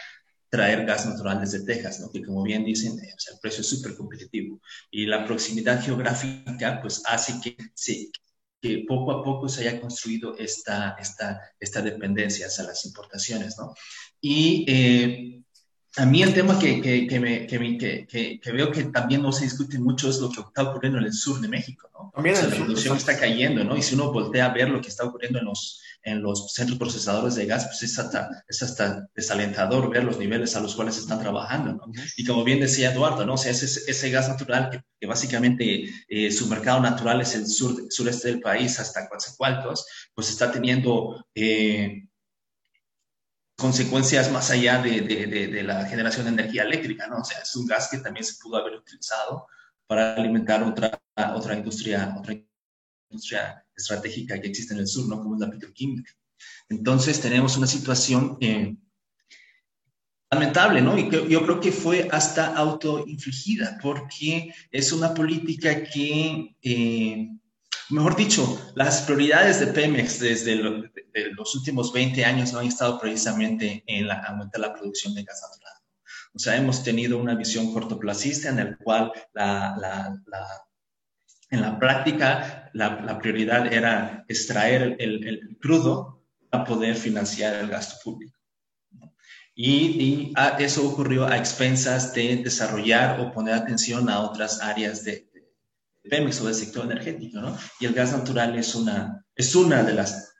[0.49, 2.11] traer gas natural desde Texas, ¿no?
[2.13, 4.61] que como bien dicen, eh, el precio es súper competitivo.
[4.93, 8.13] Y la proximidad geográfica pues hace que, sí,
[8.61, 13.57] que poco a poco se haya construido esta, esta, esta dependencia hacia las importaciones.
[13.59, 13.75] ¿no?
[14.21, 15.43] Y eh,
[15.97, 19.45] a mí el tema que, que, que, me, que, que, veo que también no se
[19.45, 22.13] discute mucho es lo que está ocurriendo en el sur de México, ¿no?
[22.15, 23.77] También la producción está cayendo, ¿no?
[23.77, 26.79] Y si uno voltea a ver lo que está ocurriendo en los, en los centros
[26.79, 30.99] procesadores de gas, pues es hasta, es hasta desalentador ver los niveles a los cuales
[30.99, 31.85] están trabajando, ¿no?
[32.17, 33.35] Y como bien decía Eduardo, ¿no?
[33.35, 37.85] O sea, ese, ese gas natural que, básicamente eh, su mercado natural es el sur,
[37.91, 41.27] sureste del país hasta Coatzacoalcos, pues está teniendo...
[41.35, 42.06] Eh,
[43.57, 47.19] consecuencias más allá de, de, de, la generación de energía eléctrica, ¿no?
[47.19, 49.47] O sea, es un gas que también se pudo haber utilizado
[49.87, 51.01] para alimentar otra,
[51.35, 52.35] otra industria, otra
[53.11, 55.23] industria estratégica que existe en el sur, ¿no?
[55.23, 56.13] Como es la petroquímica.
[56.69, 58.77] Entonces, tenemos una situación eh,
[60.31, 60.99] lamentable, ¿no?
[60.99, 67.29] Y que yo creo que fue hasta autoinfligida, porque es una política que eh,
[67.91, 73.85] mejor dicho, las prioridades de Pemex desde los últimos 20 años no han estado precisamente
[73.87, 75.73] en la, aumentar la producción de gas natural.
[76.35, 79.13] O sea, hemos tenido una visión cortoplacista en la cual
[81.51, 88.37] en la práctica la, prioridad era extraer el, crudo para poder financiar el gasto público.
[89.55, 95.31] Y, eso ocurrió a expensas de desarrollar o poner atención a otras áreas de,
[96.09, 97.57] Pemex o del sector energético, ¿no?
[97.81, 100.33] Y el gas natural es una, es una de las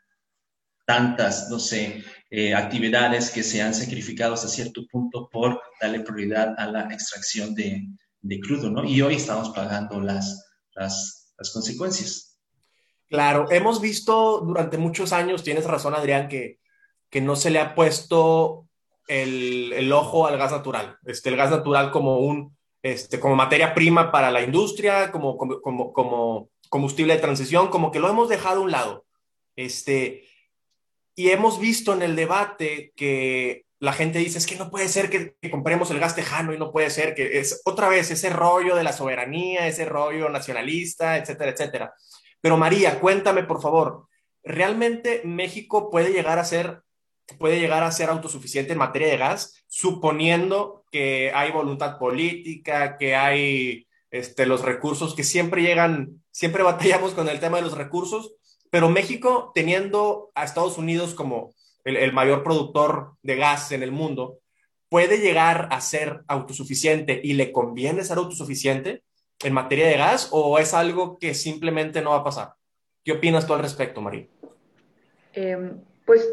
[0.87, 6.55] tantas, no sé, eh, actividades que se han sacrificado hasta cierto punto por darle prioridad
[6.59, 7.87] a la extracción de,
[8.21, 8.85] de crudo, ¿no?
[8.85, 12.39] Y hoy estamos pagando las, las, las, consecuencias.
[13.09, 16.59] Claro, hemos visto durante muchos años, tienes razón Adrián, que,
[17.11, 18.69] que no se le ha puesto
[19.07, 22.56] el, el ojo al gas natural, este, el gas natural como un
[22.93, 25.37] este, como materia prima para la industria, como,
[26.69, 29.07] combustible de transición, como que lo hemos dejado a un lado.
[29.57, 30.29] Este,
[31.17, 35.11] y hemos visto en el debate que la gente dice, es que no puede ser
[35.11, 38.77] que, compremos el gas tejano y no puede ser que es otra vez ese rollo
[38.77, 41.95] de la soberanía, ese rollo nacionalista, etcétera, etcétera.
[42.41, 44.07] Pero María, cuéntame por favor,
[44.45, 46.83] ¿realmente México puede llegar a ser
[47.39, 53.15] puede llegar a ser autosuficiente en materia de gas, suponiendo que hay voluntad política, que
[53.15, 58.35] hay este, los recursos que siempre llegan, siempre batallamos con el tema de los recursos,
[58.71, 64.41] pero México, teniendo a Estados Unidos como el, mayor productor de gas en el mundo,
[64.89, 69.03] puede llegar a ser autosuficiente y le conviene ser autosuficiente
[69.45, 72.55] en materia de gas o es algo que simplemente no va a pasar?
[73.05, 74.27] ¿Qué opinas tú al respecto, María?
[75.33, 76.27] Em, pues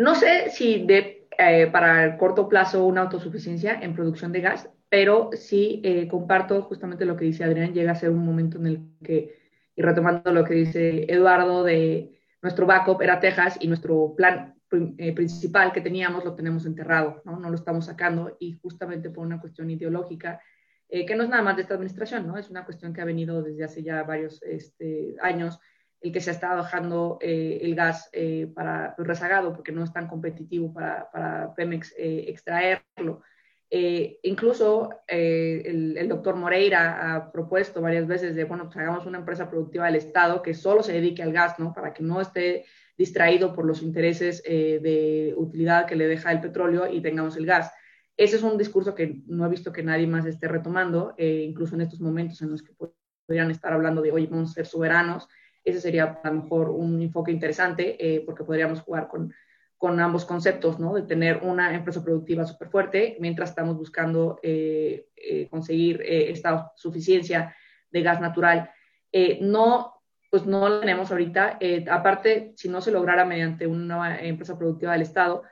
[0.00, 4.68] no sé si de, eh, para el corto plazo una autosuficiencia en producción de gas,
[4.88, 8.66] pero sí eh, comparto justamente lo que dice Adrián, llega a ser un momento en
[8.66, 9.38] el que,
[9.76, 14.54] y retomando lo que dice Eduardo, de nuestro backup era Texas y nuestro plan
[14.96, 17.38] eh, principal que teníamos lo tenemos enterrado, ¿no?
[17.38, 20.40] lo estamos sacando y justamente por una cuestión ideológica
[20.88, 22.36] que no es nada más de esta administración, ¿no?
[22.36, 25.60] es una cuestión que ha venido desde hace ya varios este, años
[26.00, 29.92] el que se está bajando eh, el gas eh, para pues, rezagado porque no es
[29.92, 33.22] tan competitivo para, para Pemex eh, extraerlo.
[33.70, 39.48] incluso el, el, doctor Moreira ha propuesto varias veces de, bueno, pues hagamos una empresa
[39.48, 41.72] productiva del Estado que solo se dedique al gas, ¿no?
[41.72, 42.64] Para que no esté
[42.96, 47.72] distraído por los intereses de utilidad que le deja el petróleo y tengamos el gas.
[48.16, 51.82] Ese es un discurso que no he visto que nadie más esté retomando, incluso en
[51.82, 52.74] estos momentos en los que
[53.26, 55.28] podrían estar hablando de, oye, vamos a ser soberanos,
[55.64, 59.32] ese sería a lo mejor un enfoque interesante eh, porque podríamos jugar con,
[59.76, 60.94] con, ambos conceptos, ¿no?
[60.94, 67.54] De tener una empresa productiva súper fuerte mientras estamos buscando eh, eh, conseguir esta suficiencia
[67.90, 68.70] de gas natural.
[69.40, 71.58] no, pues no la tenemos ahorita.
[71.90, 75.42] aparte, si no se lograra mediante una empresa productiva del Estado,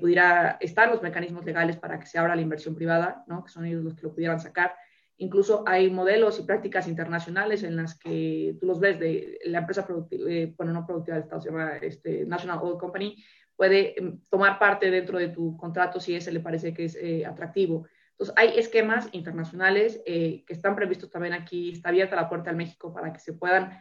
[0.00, 3.44] pudiera estar los mecanismos legales para que se abra la inversión privada, ¿no?
[3.44, 4.74] Que son ellos los que lo pudieran sacar.
[5.22, 9.86] Incluso hay modelos y prácticas internacionales en las que tú los ves de la empresa
[9.86, 13.22] productiva, eh, bueno, no productiva del Estado, se llama este, National Oil Company,
[13.54, 17.26] puede em, tomar parte dentro de tu contrato si ese le parece que es eh,
[17.26, 17.86] atractivo.
[18.12, 21.72] Entonces, hay esquemas internacionales eh, que están previstos también aquí.
[21.72, 23.78] Está abierta la puerta al México para que se puedan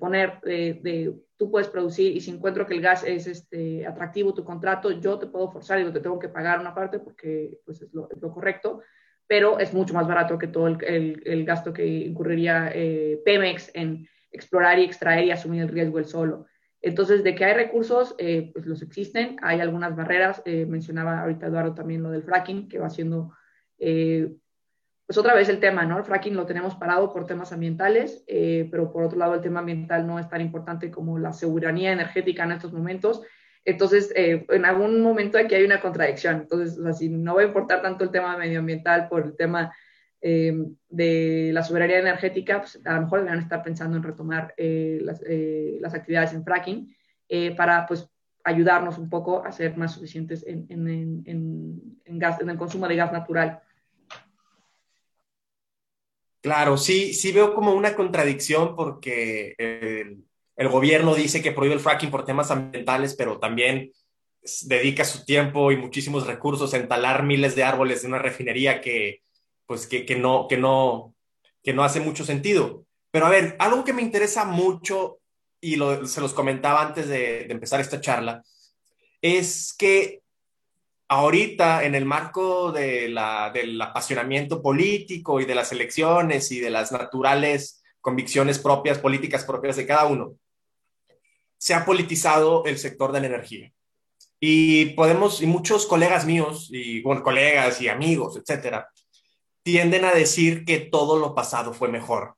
[0.00, 4.44] poner de, tú puedes producir y si encuentro que el gas es este, atractivo tu
[4.44, 7.94] contrato, yo te puedo forzar no te tengo que pagar una parte porque pues, es
[7.94, 8.82] lo correcto
[9.28, 14.08] pero es mucho más barato que todo el, el, gasto que incurriría eh, Pemex en
[14.32, 16.46] explorar y extraer y asumir el riesgo él solo.
[16.80, 21.46] Entonces, de que hay recursos, eh, pues los existen, hay algunas barreras, eh, mencionaba ahorita
[21.46, 23.34] Eduardo también lo del fracking, que va siendo,
[23.76, 25.98] pues otra vez el tema, ¿no?
[25.98, 30.06] El fracking lo tenemos parado por temas ambientales, pero por otro lado el tema ambiental
[30.06, 33.22] no es tan importante como la seguridad energética en estos momentos,
[33.68, 36.36] entonces, eh, en algún momento aquí hay una contradicción.
[36.36, 39.76] Entonces, o si no va a importar tanto el tema medioambiental por el tema
[40.22, 40.54] eh,
[40.88, 45.94] de la soberanía energética, pues a lo mejor deberían estar pensando en retomar eh, las,
[45.94, 46.96] actividades en fracking
[47.58, 48.08] para pues,
[48.42, 53.60] ayudarnos un poco a ser más suficientes en, el consumo de gas natural.
[56.40, 59.54] Claro, sí, sí veo como una contradicción porque
[60.66, 63.92] gobierno dice que prohíbe el fracking por temas ambientales, pero también
[64.62, 69.22] dedica su tiempo y muchísimos recursos a entalar miles de árboles de una refinería que,
[69.66, 71.14] pues, que, no, que, no,
[71.62, 72.84] que no hace mucho sentido.
[73.12, 75.20] Pero a ver, algo que me interesa mucho,
[75.60, 78.42] y se los comentaba antes de, de empezar esta charla,
[79.22, 80.22] es que
[81.08, 86.70] ahorita en el marco de la, del apasionamiento político y de las elecciones y de
[86.70, 90.36] las naturales convicciones propias, políticas propias de cada uno,
[91.58, 93.72] se ha politizado el sector de la energía.
[94.40, 98.88] Y podemos, y muchos colegas míos, y bueno, colegas y amigos, etcétera,
[99.62, 102.36] tienden a decir que todo lo pasado fue mejor.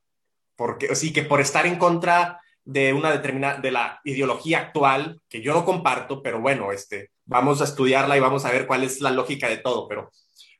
[0.55, 5.41] Porque, sí, que por estar en contra de una determinada, de la ideología actual, que
[5.41, 9.01] yo no comparto, pero bueno, este, vamos a estudiarla y vamos a ver cuál es
[9.01, 10.11] la lógica de todo, pero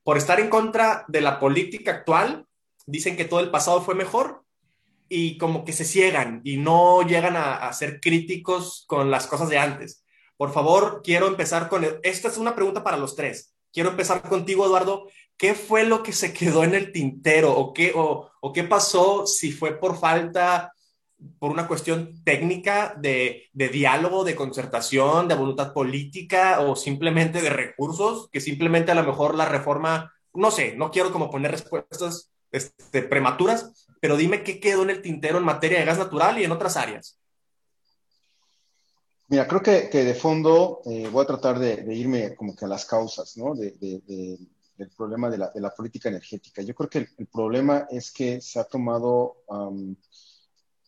[0.04, 2.45] por estar en contra de la política actual,
[2.86, 4.43] dicen que todo el pasado fue mejor
[5.13, 9.58] y como que se ciegan y no llegan a, ser críticos con las cosas de
[9.58, 10.06] antes.
[10.38, 13.54] Por favor, quiero empezar con, esta es una pregunta para los tres.
[13.74, 15.10] Quiero empezar contigo, Eduardo.
[15.36, 19.52] ¿Qué fue lo que se quedó en el tintero o qué, o, qué pasó si
[19.52, 20.71] fue por falta
[21.39, 27.50] por una cuestión técnica de, de, diálogo, de concertación, de voluntad política o simplemente de
[27.50, 32.32] recursos, que simplemente a lo mejor la reforma, no sé, no quiero como poner respuestas
[32.52, 36.43] este, prematuras, pero dime qué quedó en el tintero en materia de gas natural y
[36.43, 37.17] en otras áreas.
[39.29, 42.67] Mira, creo que, que de fondo eh, voy a tratar de, irme como que a
[42.67, 43.55] las causas, ¿no?
[43.55, 46.63] De, del problema de la, la, política energética.
[46.63, 49.37] Yo creo que el, problema es que se ha tomado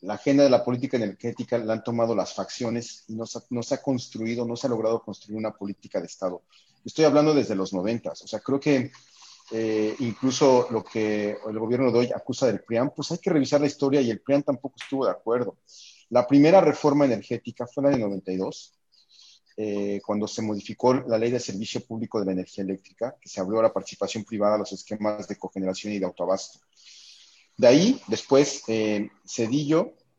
[0.02, 3.64] la agenda de la política energética la han tomado las facciones y no se, no
[3.64, 6.42] se, ha construido, no se ha logrado construir una política de Estado.
[6.84, 8.92] Estoy hablando desde los noventas, o sea, creo que
[9.52, 13.62] eh, incluso lo que el gobierno de hoy acusa del PRIAM, pues hay que revisar
[13.62, 15.58] la historia y el PRIAM tampoco estuvo de acuerdo.
[16.10, 18.74] La primera reforma energética fue la de 92,
[19.56, 23.40] eh, cuando se modificó la ley de servicio público de la energía eléctrica, que se
[23.40, 26.60] abrió a la participación privada a los esquemas de cogeneración y de autoabasto.
[27.56, 29.10] De ahí, después, eh,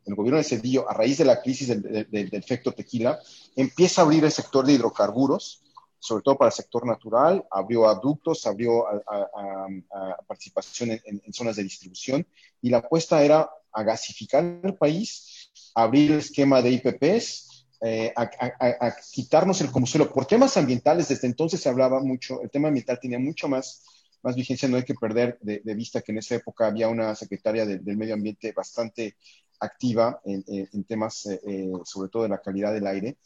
[0.06, 3.18] el gobierno de Cedillo, a raíz de la crisis del, efecto tequila,
[3.56, 5.63] empieza a abrir el sector de hidrocarburos,
[6.04, 12.26] sobre todo para el sector natural, abrió aductos, abrió a, participación en, zonas de distribución,
[12.60, 18.94] y la apuesta era a gasificar el país, abrir el esquema de IPPs, eh, a,
[19.12, 20.06] quitarnos el combustible.
[20.08, 23.82] Por temas ambientales, desde entonces se hablaba mucho, el tema ambiental tenía mucho más
[24.22, 27.66] más vigencia, no hay que perder de, vista que en esa época había una secretaria
[27.66, 29.16] del medio ambiente bastante
[29.60, 33.18] activa en, temas, eh, eh, sobre todo de la calidad del aire,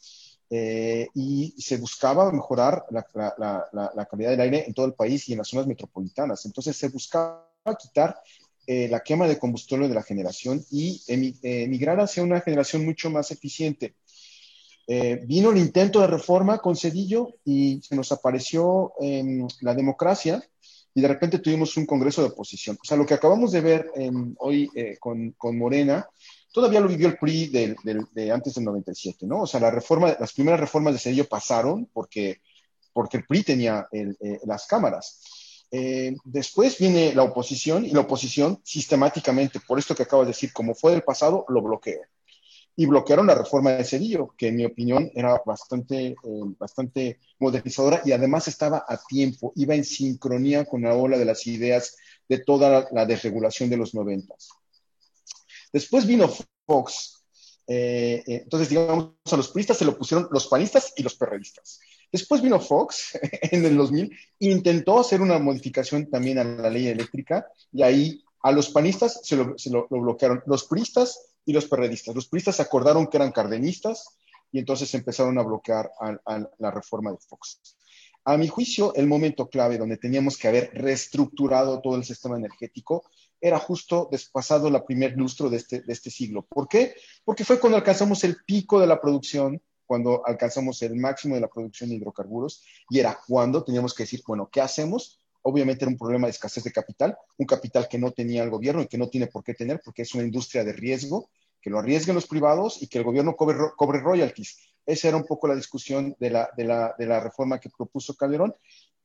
[0.49, 5.39] eh, y se buscaba mejorar la, calidad del aire en todo el país y en
[5.39, 6.45] las zonas metropolitanas.
[6.45, 7.45] Entonces se buscaba
[7.79, 8.19] quitar
[8.67, 13.95] la quema de combustible de la generación y emigrar hacia una generación mucho más eficiente.
[15.25, 18.93] vino el intento de reforma con Cedillo y se nos apareció
[19.61, 20.43] la democracia
[20.93, 22.77] y de repente tuvimos un congreso de oposición.
[22.81, 23.91] O sea, lo que acabamos de ver
[24.37, 26.09] hoy eh, con, con, Morena,
[26.51, 29.41] todavía lo vivió el PRI de, antes del 97, ¿no?
[29.41, 32.41] O sea, la reforma, las primeras reformas de Cedillo pasaron porque,
[32.93, 35.21] porque el PRI tenía eh, las cámaras.
[35.71, 40.51] Eh, después viene la oposición y la oposición sistemáticamente, por esto que acabo de decir,
[40.51, 41.99] como fue del pasado, lo bloqueó
[42.79, 46.15] y bloquearon la reforma de Cedillo, que en mi opinión era bastante, eh,
[46.57, 51.45] bastante modernizadora y además estaba a tiempo, iba en sincronía con la ola de las
[51.45, 51.97] ideas
[52.29, 54.47] de toda la, desregulación de los noventas.
[55.71, 56.29] Después vino
[56.65, 57.23] Fox.
[57.67, 61.79] Eh, eh, entonces, digamos, a los priistas se lo pusieron los panistas y los perredistas.
[62.11, 63.17] Después vino Fox
[63.51, 68.51] en el 2000, intentó hacer una modificación también a la ley eléctrica y ahí a
[68.51, 70.41] los panistas se lo, bloquearon.
[70.47, 72.15] Los priistas y los periodistas.
[72.15, 74.17] Los priistas acordaron que eran cardenistas
[74.51, 75.91] y entonces empezaron a bloquear
[76.57, 77.59] la reforma de Fox.
[78.25, 83.03] A mi juicio, el momento clave donde teníamos que haber reestructurado todo el sistema energético
[83.41, 86.45] era justo despasado la primer lustro de este, de este siglo.
[86.47, 86.95] ¿Por qué?
[87.23, 91.47] Porque fue cuando alcanzamos el pico de la producción, cuando alcanzamos el máximo de la
[91.47, 95.19] producción de hidrocarburos, y era cuando teníamos que decir, bueno, ¿qué hacemos?
[95.41, 98.81] Obviamente era un problema de escasez de capital, un capital que no tenía el gobierno
[98.81, 101.29] y que no tiene por qué tener porque es una industria de riesgo
[101.61, 104.57] que lo arriesguen los privados y que el gobierno cobre, royalties.
[104.85, 108.15] Esa era un poco la discusión de la, de la, de la reforma que propuso
[108.15, 108.55] Calderón.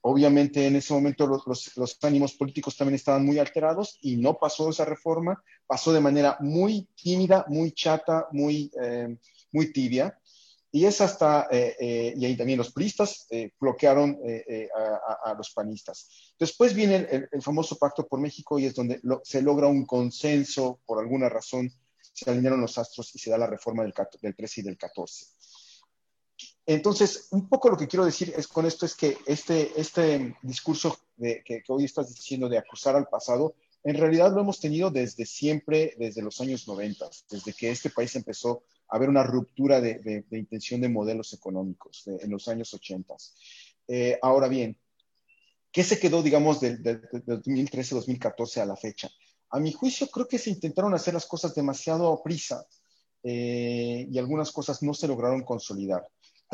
[0.06, 4.84] Obviamente en ese momento los, ánimos políticos también estaban muy alterados y no pasó esa
[4.84, 9.16] reforma, pasó de manera muy tímida, muy chata, muy, eh,
[9.50, 10.18] muy tibia.
[10.70, 13.26] Y es hasta, eh, eh, y ahí también los priistas
[13.58, 14.18] bloquearon
[15.24, 16.34] a, los panistas.
[16.38, 20.80] Después viene el, el, famoso Pacto por México y es donde se logra un consenso
[20.84, 21.72] por alguna razón
[22.12, 23.92] se alinearon los astros y se da la reforma del,
[24.22, 25.26] del 13 y del 14.
[26.66, 30.96] Entonces, un poco lo que quiero decir es con esto es que este, este discurso
[31.16, 35.26] de, que, hoy estás diciendo de acusar al pasado, en realidad lo hemos tenido desde
[35.26, 40.24] siempre, desde los años 90, desde que este país empezó a haber una ruptura de,
[40.30, 43.14] intención de modelos económicos en los años 80.
[43.88, 44.78] Eh, ahora bien,
[45.70, 49.10] ¿qué se quedó, digamos, del, del 2013-2014 a la fecha?
[49.54, 52.66] a mi juicio creo que se intentaron hacer las cosas demasiado a prisa
[53.22, 56.04] eh, y algunas cosas no se lograron consolidar.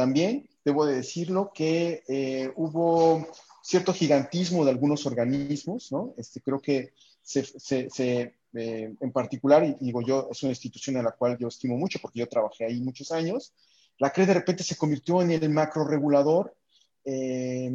[0.00, 3.28] También, debo de decirlo, que eh, hubo
[3.62, 6.14] cierto gigantismo de algunos organismos, ¿no?
[6.16, 11.02] Este, creo que se, se, eh, en particular, y digo yo, es una institución a
[11.02, 13.52] la cual yo estimo mucho porque yo trabajé ahí muchos años,
[13.98, 16.56] la CRE de repente se convirtió en el macro regulador
[17.04, 17.70] eh,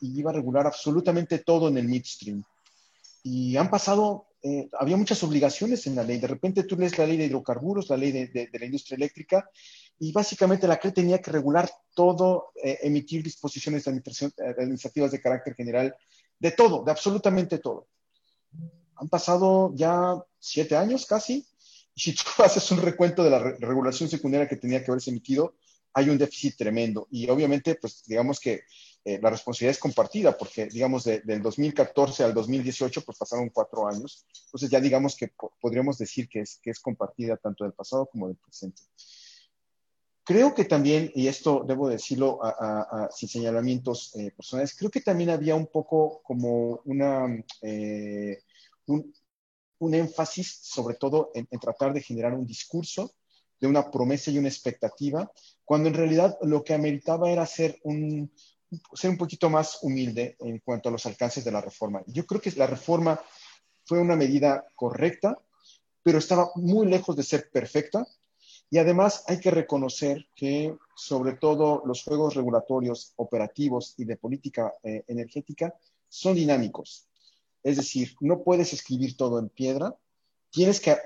[0.00, 2.42] y iba a regular absolutamente todo en el midstream.
[3.22, 4.26] Y han pasado,
[4.80, 6.18] había muchas obligaciones en la ley.
[6.18, 9.48] De repente tú lees la ley de hidrocarburos, la ley de, de la industria eléctrica,
[9.98, 15.20] y básicamente la CRE tenía que regular todo, eh, emitir disposiciones de eh, administrativas de
[15.20, 15.94] carácter general,
[16.38, 17.86] de todo, de absolutamente todo.
[18.96, 21.46] Han pasado ya siete años casi,
[21.94, 25.54] y si tú haces un recuento de la regulación secundaria que tenía que haberse emitido,
[25.94, 27.06] hay un déficit tremendo.
[27.10, 28.64] Y obviamente, pues digamos que
[29.04, 34.26] eh, la responsabilidad es compartida, porque digamos del 2014 al 2018, pues pasaron cuatro años.
[34.46, 38.26] Entonces ya digamos que podríamos decir que es, que es compartida tanto del pasado como
[38.26, 38.82] del presente.
[40.24, 42.40] Creo que también, y esto debo decirlo
[43.10, 47.26] sin señalamientos eh, personales, creo que también había un poco como una,
[47.60, 48.38] eh,
[48.86, 49.12] un,
[49.94, 53.12] énfasis, sobre todo en, tratar de generar un discurso
[53.60, 55.30] de una promesa y una expectativa,
[55.62, 58.32] cuando en realidad lo que ameritaba era ser un,
[58.94, 62.02] ser un poquito más humilde en cuanto a los alcances de la reforma.
[62.06, 63.20] Yo creo que la reforma
[63.84, 65.38] fue una medida correcta,
[66.02, 68.06] pero estaba muy lejos de ser perfecta
[68.74, 74.74] y además hay que reconocer que sobre todo los juegos regulatorios operativos y de política
[74.82, 75.72] eh, energética
[76.08, 77.06] son dinámicos.
[77.62, 79.94] Es decir, no puedes escribir todo en piedra,
[80.50, 80.96] tienes que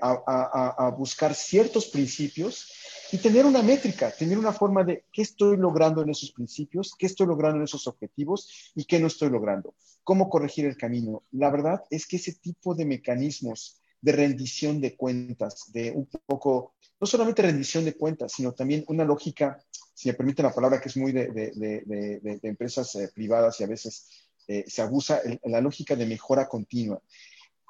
[0.96, 2.72] buscar ciertos principios
[3.12, 7.04] y tener una métrica, tener una forma de qué estoy logrando en esos principios, qué
[7.04, 11.22] estoy logrando en esos objetivos y qué no estoy logrando, cómo corregir el camino.
[11.32, 16.74] La verdad es que ese tipo de mecanismos de rendición de cuentas, de un poco,
[17.00, 19.58] no solamente rendición de cuentas, sino también una lógica,
[19.94, 24.28] si me permite la palabra, que es muy de, empresas eh, privadas y a veces
[24.46, 27.02] eh, se abusa, la lógica de mejora continua.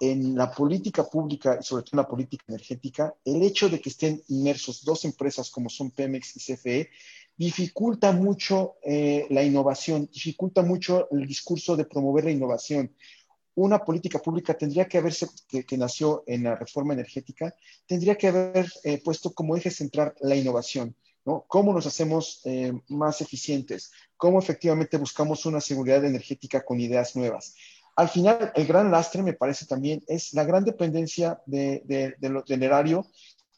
[0.01, 3.89] En la política pública y sobre todo en la política energética, el hecho de que
[3.89, 6.91] estén inmersos dos empresas como son Pemex y CFE
[7.37, 12.95] dificulta mucho eh, la innovación, dificulta mucho el discurso de promover la innovación
[13.59, 17.55] una política pública tendría que haberse, que, nació en la reforma energética,
[17.87, 20.95] tendría que haber eh, puesto como eje central la innovación,
[21.25, 21.45] ¿no?
[21.49, 23.91] ¿Cómo nos hacemos eh, más eficientes?
[24.17, 27.57] ¿Cómo efectivamente buscamos una seguridad energética con ideas nuevas?
[27.97, 33.07] Al final, el gran lastre, me parece también, es la gran dependencia de, del erario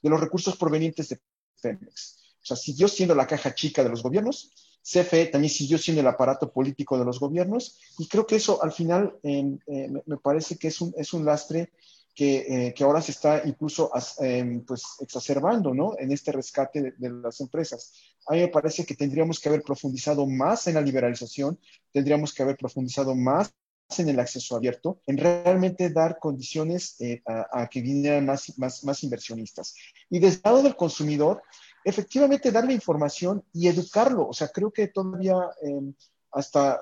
[0.02, 1.20] de los recursos provenientes de
[1.60, 2.16] Pemex.
[2.42, 6.06] O sea, siguió siendo la caja chica de los gobiernos, CFE también siguió siendo el
[6.06, 10.56] aparato político de los gobiernos y creo que eso al final em, eh, me parece
[10.56, 11.70] que es un, es un lastre
[12.14, 15.94] que, eh, que, ahora se está incluso em, pues, exacerbando ¿no?
[15.98, 17.92] en este rescate de, las empresas.
[18.26, 21.58] A mí me parece que tendríamos que haber profundizado más en la liberalización,
[21.92, 23.54] tendríamos que haber profundizado más
[23.98, 28.84] en el acceso abierto, en realmente dar condiciones eh, a, a, que vinieran más, más,
[28.84, 29.74] más inversionistas.
[30.08, 31.42] Y desde el lado del consumidor,
[31.84, 34.28] efectivamente darle información y educarlo.
[34.28, 35.94] O sea, creo que todavía em,
[36.32, 36.80] hasta,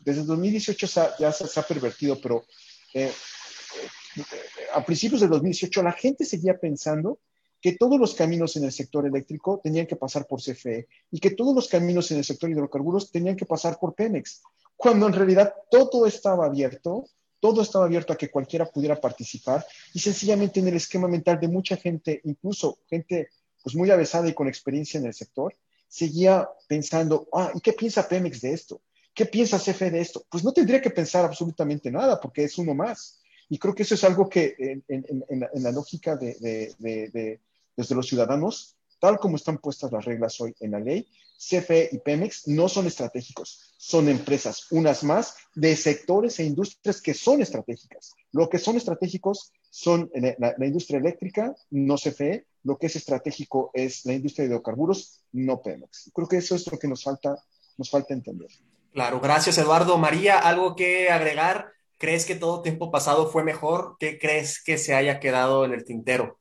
[0.00, 0.86] desde 2018
[1.18, 2.44] ya se, ha pervertido, pero
[2.94, 3.12] eh,
[4.16, 4.22] eh,
[4.74, 7.18] a principios del 2018 la gente seguía pensando
[7.60, 11.30] que todos los caminos en el sector eléctrico tenían que pasar por CFE y que
[11.30, 14.42] todos los caminos en el sector hidrocarburos tenían que pasar por Pemex,
[14.76, 17.04] cuando en realidad todo estaba abierto,
[17.38, 19.64] todo estaba abierto a que cualquiera pudiera participar
[19.94, 23.28] y sencillamente en el esquema mental de mucha gente, incluso gente
[23.62, 25.54] pues muy avesada y con experiencia en el sector,
[25.88, 28.80] seguía pensando, ah, ¿y qué piensa Pemex de esto?
[29.14, 30.24] ¿Qué piensa CFE de esto?
[30.30, 33.20] Pues no tendría que pensar absolutamente nada, porque es uno más.
[33.48, 36.74] Y creo que eso es algo que en, la, lógica de,
[37.76, 41.06] desde los ciudadanos, tal como están puestas las reglas hoy en la ley,
[41.48, 47.14] CFE y Pemex no son estratégicos, son empresas, unas más, de sectores e industrias que
[47.14, 48.14] son estratégicas.
[48.30, 53.70] Lo que son estratégicos son la, la industria eléctrica, no CFE, lo que es estratégico
[53.74, 56.10] es la industria de hidrocarburos, no Pemex.
[56.14, 57.36] Creo que eso es lo que nos falta,
[57.76, 58.48] nos falta entender.
[58.92, 59.98] Claro, gracias Eduardo.
[59.98, 61.72] María, ¿algo que agregar?
[61.98, 63.96] ¿Crees que todo tiempo pasado fue mejor?
[63.98, 66.38] ¿Qué crees que se haya quedado en el tintero?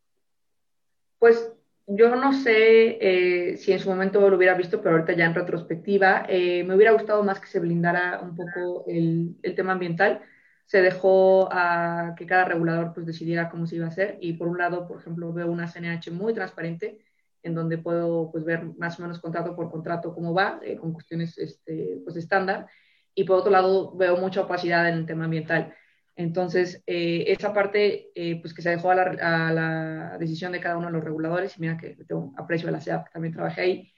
[1.17, 1.51] Pues
[1.95, 5.35] yo no sé eh, si en su momento lo hubiera visto, pero ahorita ya en
[5.35, 10.21] retrospectiva, eh, me hubiera gustado más que se blindara un poco el, el tema ambiental.
[10.65, 14.17] Se dejó a que cada regulador pues decidiera cómo se iba a hacer.
[14.21, 16.99] Y por un lado, por ejemplo, veo una CNH muy transparente
[17.43, 20.93] en donde puedo pues ver más o menos contrato por contrato cómo va, eh, con
[20.93, 22.67] cuestiones este, pues estándar.
[23.13, 25.73] Y por otro lado veo mucha opacidad en el tema ambiental.
[26.21, 30.59] Entonces, eh, esa parte eh, pues que se dejó a la, a la, decisión de
[30.59, 33.61] cada uno de los reguladores, y mira que tengo aprecio de la CEAP, también trabajé
[33.61, 33.93] ahí,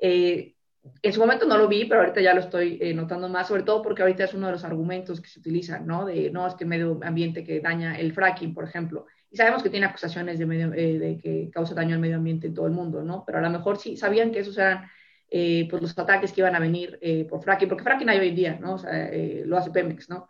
[0.00, 0.54] Eh,
[1.02, 3.62] en su momento no lo vi, pero ahorita ya lo estoy eh, notando más, sobre
[3.62, 6.06] todo porque ahorita es uno de los argumentos que se utilizan, ¿no?
[6.06, 9.06] De, no, es que el medio ambiente que daña el fracking, por ejemplo.
[9.30, 12.46] Y sabemos que tiene acusaciones de, medio, eh, de que causa daño al medio ambiente
[12.46, 13.24] en todo el mundo, ¿no?
[13.26, 14.88] Pero a lo mejor sí sabían que esos eran
[15.30, 16.98] eh, pues los ataques que iban a venir
[17.28, 18.74] por fracking, porque fracking hay hoy en día, ¿no?
[18.74, 19.10] O sea,
[19.44, 20.28] lo hace Pemex, ¿no?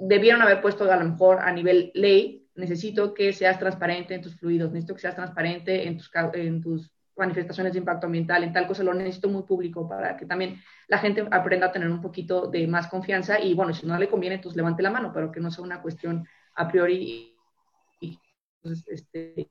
[0.00, 4.34] Debieron haber puesto a lo mejor a nivel ley, necesito que seas transparente en tus
[4.36, 8.66] fluidos, necesito que seas transparente en tus, en tus manifestaciones de impacto ambiental, en tal
[8.66, 12.46] cosa lo necesito muy público para que también la gente aprenda a tener un poquito
[12.48, 15.40] de más confianza y bueno, si no le conviene, entonces levante la mano, pero que
[15.40, 17.36] no sea una cuestión a priori.
[18.00, 18.18] Y,
[18.62, 19.50] entonces, este,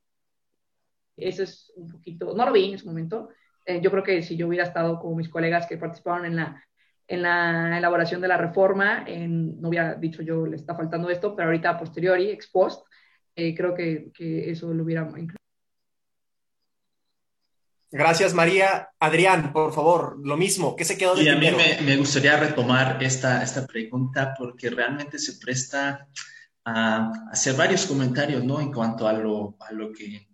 [1.16, 3.30] eso es un poquito, no lo vi en su momento.
[3.66, 6.64] Eh, yo creo que si yo hubiera estado con mis colegas que participaron en la,
[7.10, 11.36] en la elaboración de la reforma, en, no hubiera dicho yo le está faltando esto,
[11.36, 12.86] pero ahorita a posteriori, ex post,
[13.36, 15.40] eh, creo que, que, eso lo hubiera incluido.
[17.92, 18.90] Gracias, María.
[19.00, 21.48] Adrián, por favor, lo mismo, ¿qué se quedó de Y a mí
[21.84, 26.08] me, gustaría retomar esta, esta pregunta porque realmente se presta
[26.64, 28.62] a hacer varios comentarios, ¿no?
[28.62, 30.29] En cuanto a lo, a lo que,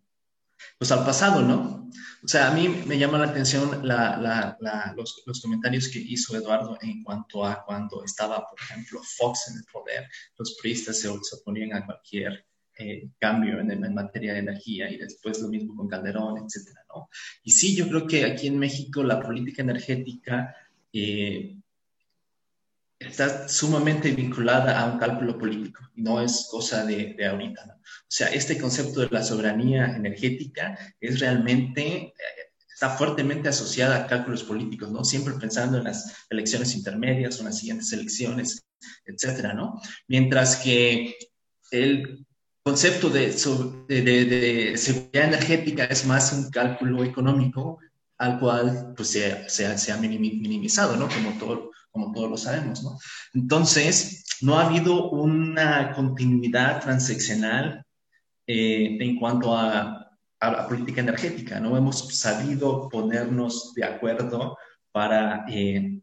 [0.77, 1.89] pues al pasado, ¿no?
[2.23, 3.83] O sea, a mí me llama la atención
[4.95, 9.63] los, comentarios que hizo Eduardo en cuanto a cuando estaba, por ejemplo, Fox en el
[9.71, 10.09] poder.
[10.37, 12.45] Los priistas se, oponían a cualquier
[12.77, 17.09] eh, cambio en, en, materia de energía y después lo mismo con Calderón, etcétera, ¿no?
[17.43, 20.55] Y sí, yo creo que aquí en México la política energética
[20.91, 21.57] eh,
[22.99, 27.73] está sumamente vinculada a un cálculo político y no es cosa de, de ahorita, ¿no?
[27.73, 31.81] O sea, este concepto de la soberanía energética es realmente...
[31.81, 32.13] Eh,
[32.75, 35.05] está fuertemente asociada a cálculos políticos, ¿no?
[35.05, 38.65] Siempre pensando en las elecciones intermedias o en las siguientes elecciones,
[39.05, 39.81] etcétera, ¿no?
[40.09, 41.15] Mientras que
[41.71, 42.25] el
[42.61, 43.29] concepto de,
[43.87, 47.79] de, seguridad energética es más un cálculo económico
[48.17, 51.07] al cual pues, se, se, ha minimizado, ¿no?
[51.07, 52.99] Como, todo, como todos lo sabemos, ¿no?
[53.33, 57.85] Entonces, no ha habido una continuidad transaccional
[58.45, 64.57] eh, en cuanto a, a, la política energética, no hemos sabido ponernos de acuerdo
[64.91, 66.01] para eh,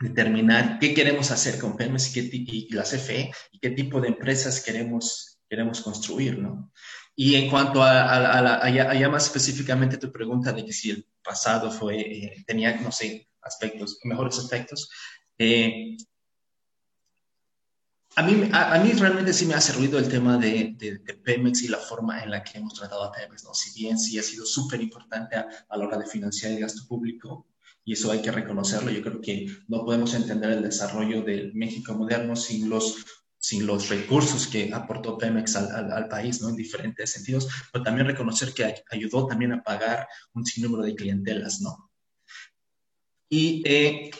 [0.00, 4.08] determinar qué queremos hacer con Pemex y, qué, y la CFE y qué tipo de
[4.08, 6.72] empresas queremos queremos construir, ¿no?
[7.14, 12.00] Y en cuanto a, a, más específicamente tu pregunta de que si el pasado fue,
[12.00, 14.90] eh, tenía, no sé, aspectos, mejores aspectos,
[15.38, 15.96] eh,
[18.16, 21.68] a, mí, a, mí realmente sí me ha servido el tema de, de, Pemex y
[21.68, 23.54] la forma en la que hemos tratado a Pemex, ¿no?
[23.54, 27.46] Si bien sí ha sido súper importante a, la hora de financiar el gasto público,
[27.84, 31.94] y eso hay que reconocerlo, yo creo que no podemos entender el desarrollo del México
[31.94, 32.96] moderno sin los
[33.40, 36.48] sin los recursos que aportó Pemex al, al, país, ¿no?
[36.48, 41.60] En diferentes sentidos, pero también reconocer que ayudó también a pagar un sinnúmero de clientelas,
[41.60, 41.88] ¿no?
[43.28, 44.10] Y eh,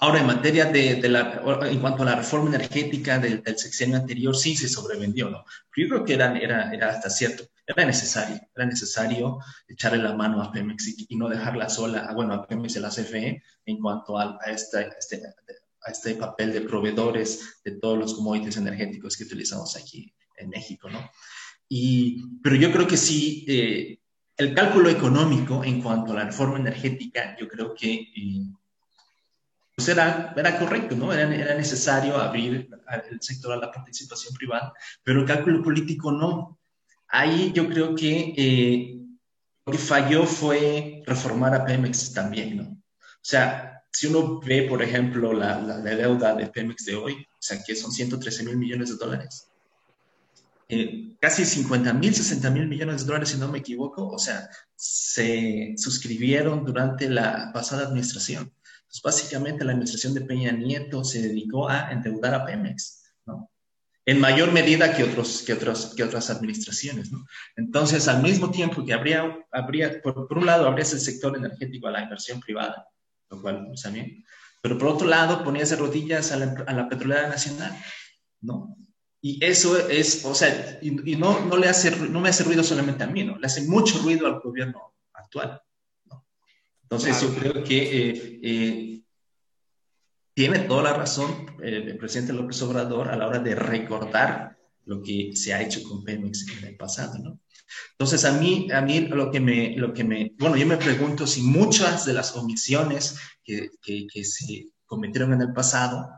[0.00, 3.96] ahora, en materia de, de, la, en cuanto a la reforma energética del, del, sexenio
[3.96, 5.44] anterior, sí se sobrevendió, ¿no?
[5.74, 9.38] Pero yo creo que era, era, era hasta cierto, era necesario, era necesario
[9.68, 12.90] echarle la mano a Pemex y, no dejarla sola, bueno, a Pemex y a la
[12.90, 18.56] CFE en cuanto a, a este, a este papel de proveedores de todos los commodities
[18.56, 21.10] energéticos que utilizamos aquí en México, ¿no?
[21.68, 24.00] Y, pero yo creo que sí, eh,
[24.36, 28.42] el cálculo económico en cuanto a la reforma energética, yo creo que eh,
[29.80, 31.10] pues era, era, correcto, ¿no?
[31.10, 32.68] Era, era, necesario abrir
[33.10, 36.58] el sector a la participación privada, pero el cálculo político no.
[37.08, 38.98] Ahí yo creo que eh,
[39.64, 42.64] lo que falló fue reformar a Pemex también, ¿no?
[42.64, 47.38] O sea, si uno ve, por ejemplo, la, la, deuda de Pemex de hoy, o
[47.40, 49.48] sea, que son 113 mil millones de dólares,
[50.68, 54.46] eh, casi 50 mil, 60 mil millones de dólares, si no me equivoco, o sea,
[54.76, 58.52] se suscribieron durante la pasada administración.
[58.90, 63.48] Entonces, básicamente, la administración de Peña Nieto se dedicó a endeudar a Pemex, ¿no?
[64.04, 67.24] En mayor medida que, otros, que, otros, que otras administraciones, ¿no?
[67.54, 71.86] Entonces, al mismo tiempo que habría, habría por, por un lado, habría el sector energético
[71.86, 72.88] a la inversión privada,
[73.30, 74.24] lo cual está bien.
[74.60, 77.72] Pero por otro lado, ponías de rodillas a la, petrolera nacional,
[78.40, 78.76] ¿no?
[79.22, 83.04] Y eso es, o sea, y, no, no, le hace, no me hace ruido solamente
[83.04, 83.38] a mí, ¿no?
[83.38, 85.62] Le hace mucho ruido al gobierno actual.
[86.90, 89.02] Entonces yo creo que eh, eh,
[90.34, 95.00] tiene toda la razón eh, el presidente López Obrador a la hora de recordar lo
[95.00, 97.38] que se ha hecho con Pemex en el pasado, ¿no?
[97.92, 101.28] Entonces, a mí, a mí lo que me, lo que me, bueno, yo me pregunto
[101.28, 106.10] si muchas de las omisiones que, que, se cometieron en el pasado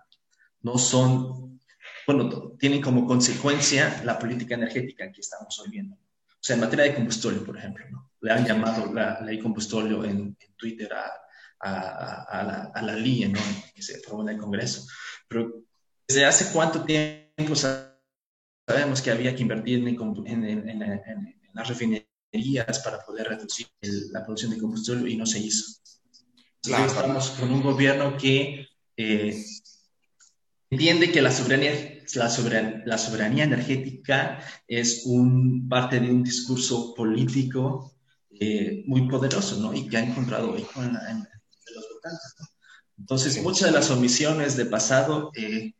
[0.62, 1.60] no son,
[2.06, 5.96] bueno, tienen como consecuencia la política energética que estamos hoy viendo.
[5.96, 8.10] O sea, en materia de combustible, por ejemplo, ¿no?
[8.22, 11.10] le han llamado la ley combustóleo en, Twitter a,
[11.58, 13.40] a, la, a, la, ley ¿no?
[13.74, 14.86] que se aprobó en el Congreso.
[15.28, 15.64] Pero
[16.06, 23.28] ¿desde hace cuánto tiempo sabemos que había que invertir en, en, las refinerías para poder
[23.28, 25.80] reducir la producción de combustible y no se hizo?
[26.62, 26.86] Claro.
[26.86, 29.44] Estamos con un gobierno que eh,
[30.70, 31.72] entiende que la soberanía,
[32.14, 34.38] la, soberanía, la soberanía energética
[34.68, 37.91] es un, parte de un discurso político
[38.42, 39.72] eh, muy poderoso, ¿no?
[39.74, 42.34] Y que ha encontrado eco en, los votantes,
[42.98, 45.72] Entonces, muchas de las omisiones de pasado, eh,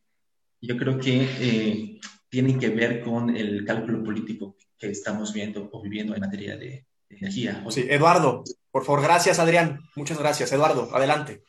[0.60, 1.98] yo creo que
[2.28, 6.86] tienen que ver con el cálculo político que estamos viendo o viviendo en materia de,
[7.10, 7.64] energía.
[7.68, 10.52] Sí, Eduardo, por favor, gracias Adrián, muchas gracias.
[10.52, 11.42] Eduardo, adelante.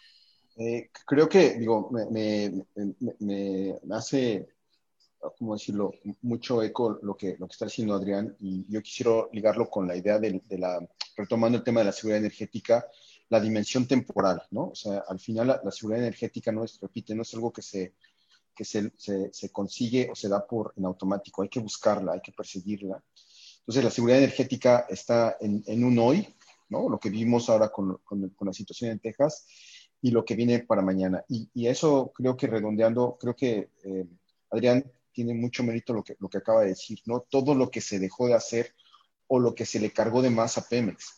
[0.55, 2.51] Eh, creo que, digo, me,
[3.19, 4.47] me, hace,
[5.37, 9.69] ¿cómo decirlo?, mucho eco lo que, lo que está diciendo Adrián y yo quisiera ligarlo
[9.69, 10.79] con la idea de, la,
[11.15, 12.85] retomando el tema de la seguridad energética,
[13.29, 14.69] la dimensión temporal, ¿no?
[14.69, 17.93] O sea, al final la, seguridad energética no es, repite, no es algo que se
[18.55, 22.31] que se, se, consigue o se da por en automático, hay que buscarla, hay que
[22.31, 23.03] perseguirla.
[23.59, 26.27] Entonces, la seguridad energética está en, en un hoy,
[26.69, 26.87] ¿no?
[26.87, 29.47] Lo que vivimos ahora con, con, con, la situación en Texas
[30.01, 31.23] y lo que viene para mañana.
[31.29, 34.05] Y, y eso creo que redondeando, creo que eh,
[34.51, 37.21] Adrián tiene mucho mérito lo que, lo que acaba de decir, ¿no?
[37.21, 38.73] Todo lo que se dejó de hacer
[39.27, 41.13] o lo que se le cargó de más a Pemex.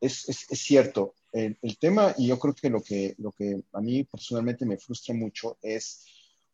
[0.00, 1.14] Es, es, es cierto.
[1.32, 4.76] El, el, tema, y yo creo que lo, que lo que a mí personalmente me
[4.76, 6.04] frustra mucho es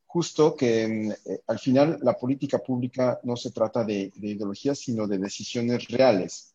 [0.07, 4.79] justo que mm, eh, al final la política pública no se trata de, de ideologías,
[4.79, 6.53] sino de decisiones reales.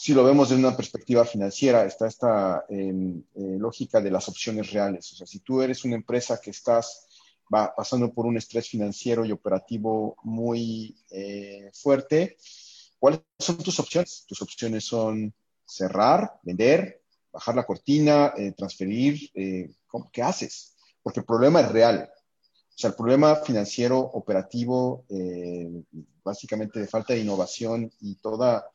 [0.00, 4.70] Si lo vemos desde una perspectiva financiera, está esta em, eh, lógica de las opciones
[4.70, 5.12] reales.
[5.12, 7.07] O sea, si tú eres una empresa que estás
[7.52, 12.36] va pasando por un estrés financiero y operativo muy eh, fuerte,
[12.98, 14.24] ¿cuáles son tus opciones?
[14.26, 15.32] Tus opciones son
[15.64, 19.30] cerrar, vender, bajar la cortina, transferir.
[19.32, 20.76] ¿Qué haces?
[21.02, 22.10] Porque el problema es real
[22.78, 25.82] o sea, el problema financiero, operativo, eh,
[26.22, 28.70] básicamente de falta de innovación y toda,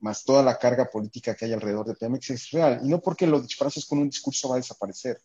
[0.00, 2.80] más toda la carga política que hay alrededor de Pemex es real.
[2.82, 5.22] Y no porque lo disfraces con un discurso va a desaparecer.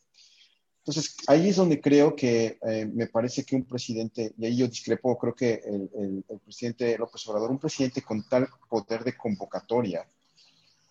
[0.90, 4.68] Entonces, ahí es donde creo que eh, me parece que un presidente, y ahí yo
[4.68, 10.10] discrepo, creo que el, presidente López Obrador, un presidente con tal poder de convocatoria,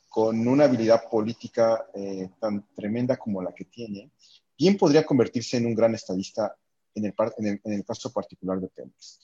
[0.08, 4.12] con una habilidad política eh, tan tremenda como la que tiene,
[4.56, 6.54] bien podría convertirse en un gran estadista
[6.94, 7.04] en
[7.64, 9.18] el, caso particular de Pemex.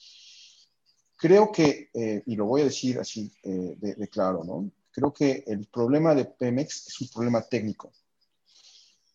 [1.14, 4.72] Creo que, eh, y lo voy a decir así eh, de, claro, ¿no?
[4.90, 7.92] Creo que el problema de Pemex es un problema técnico.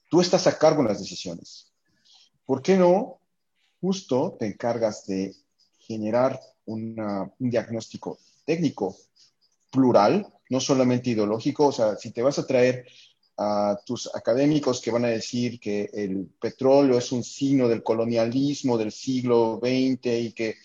[0.09, 1.71] Tú estás a cargo en las decisiones.
[2.45, 3.19] ¿Por qué no
[3.79, 5.35] justo te encargas de
[5.77, 6.95] generar un
[7.37, 8.97] diagnóstico técnico
[9.71, 11.67] plural, no solamente ideológico?
[11.67, 12.87] O sea, si te vas a traer
[13.37, 18.77] a tus académicos que van a decir que el petróleo es un signo del colonialismo
[18.77, 20.55] del siglo XX y que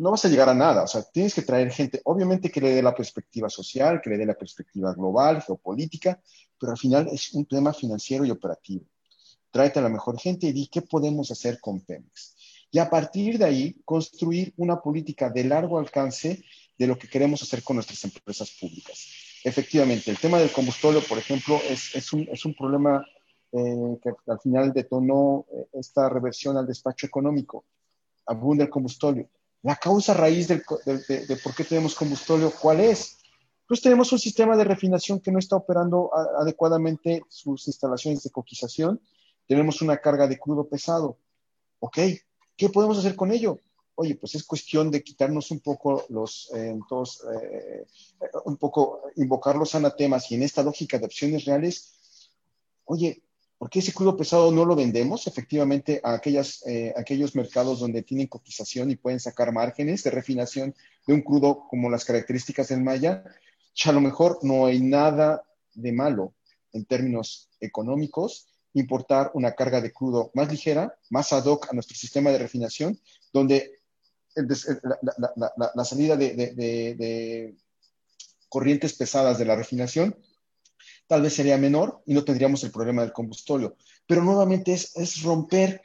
[0.00, 0.82] no vas a llegar a nada.
[0.82, 4.18] O sea, tienes que traer gente, obviamente que le dé la perspectiva social, que le
[4.18, 6.20] dé la perspectiva global, geopolítica,
[6.58, 8.84] pero al final es un tema financiero y operativo.
[9.50, 12.36] Tráete a la mejor gente y di qué podemos hacer con Pemex.
[12.70, 16.44] Y a partir de ahí, construir una política de largo alcance
[16.78, 21.18] de lo que queremos hacer con nuestras empresas públicas efectivamente, el tema del combustorio, por
[21.18, 23.04] ejemplo, es, es, un, es un, problema
[23.52, 27.64] eh, que al final detonó eh, esta reversión al despacho económico.
[28.26, 29.28] Abunda el combustorio.
[29.62, 33.18] La causa raíz del, de, de, por qué tenemos combustorio, ¿cuál es?
[33.66, 39.00] Pues tenemos un sistema de refinación que no está operando adecuadamente sus instalaciones de coquización.
[39.46, 41.18] Tenemos una carga de crudo pesado.
[41.78, 41.98] ¿Ok?
[42.56, 43.58] ¿Qué podemos hacer con ello?
[44.00, 47.86] oye, pues es cuestión de quitarnos un poco los, eh, eh,
[48.46, 51.92] un poco invocar los anatemas y en esta lógica de opciones reales,
[52.86, 53.22] oye,
[53.60, 58.00] ¿por qué ese crudo pesado no lo vendemos efectivamente a aquellas, eh, aquellos mercados donde
[58.02, 60.74] tienen cotización y pueden sacar márgenes de refinación
[61.06, 63.22] de un crudo como las características del Maya?
[63.74, 65.44] Ya a lo mejor no hay nada
[65.74, 66.32] de malo
[66.72, 71.98] en términos económicos importar una carga de crudo más ligera, más ad hoc a nuestro
[71.98, 72.98] sistema de refinación,
[73.30, 73.82] donde
[75.74, 77.54] la, salida de,
[78.48, 80.16] corrientes pesadas de la refinación
[81.10, 83.76] tal vez sería menor y no tendríamos el problema del combustorio.
[84.06, 85.82] Pero nuevamente es, romper,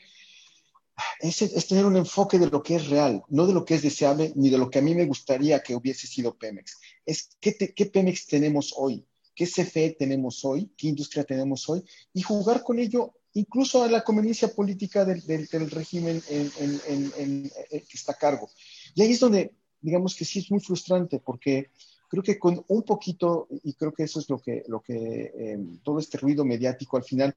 [1.20, 4.34] es, tener un enfoque de lo que es real, no de lo que es deseable
[4.36, 6.80] ni de lo que a mí me gustaría que hubiese sido Pemex.
[7.08, 9.04] Es qué, qué Pemex tenemos hoy,
[9.34, 14.04] qué CFE tenemos hoy, qué industria tenemos hoy y jugar con ello incluso a la
[14.04, 15.24] conveniencia política del,
[15.72, 18.52] régimen en, que está a cargo.
[18.94, 21.72] Y ahí es donde, digamos que sí es muy frustrante, porque
[22.16, 25.59] creo que con un poquito, y creo que eso es lo que, lo que eh,
[25.84, 27.36] todo este ruido mediático al final,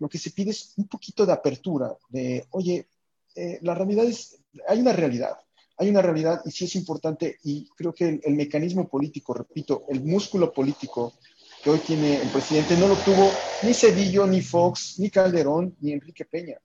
[0.00, 2.88] lo que se pide es un poquito de apertura, de, oye,
[3.36, 5.36] eh, la realidad es, hay una realidad,
[5.78, 10.02] hay una realidad y sí es importante y creo que el, mecanismo político, repito, el
[10.02, 11.12] músculo político
[11.62, 13.30] que hoy tiene el presidente no lo tuvo
[13.62, 16.58] ni Cedillo, ni Fox, ni Calderón, ni Enrique Peña.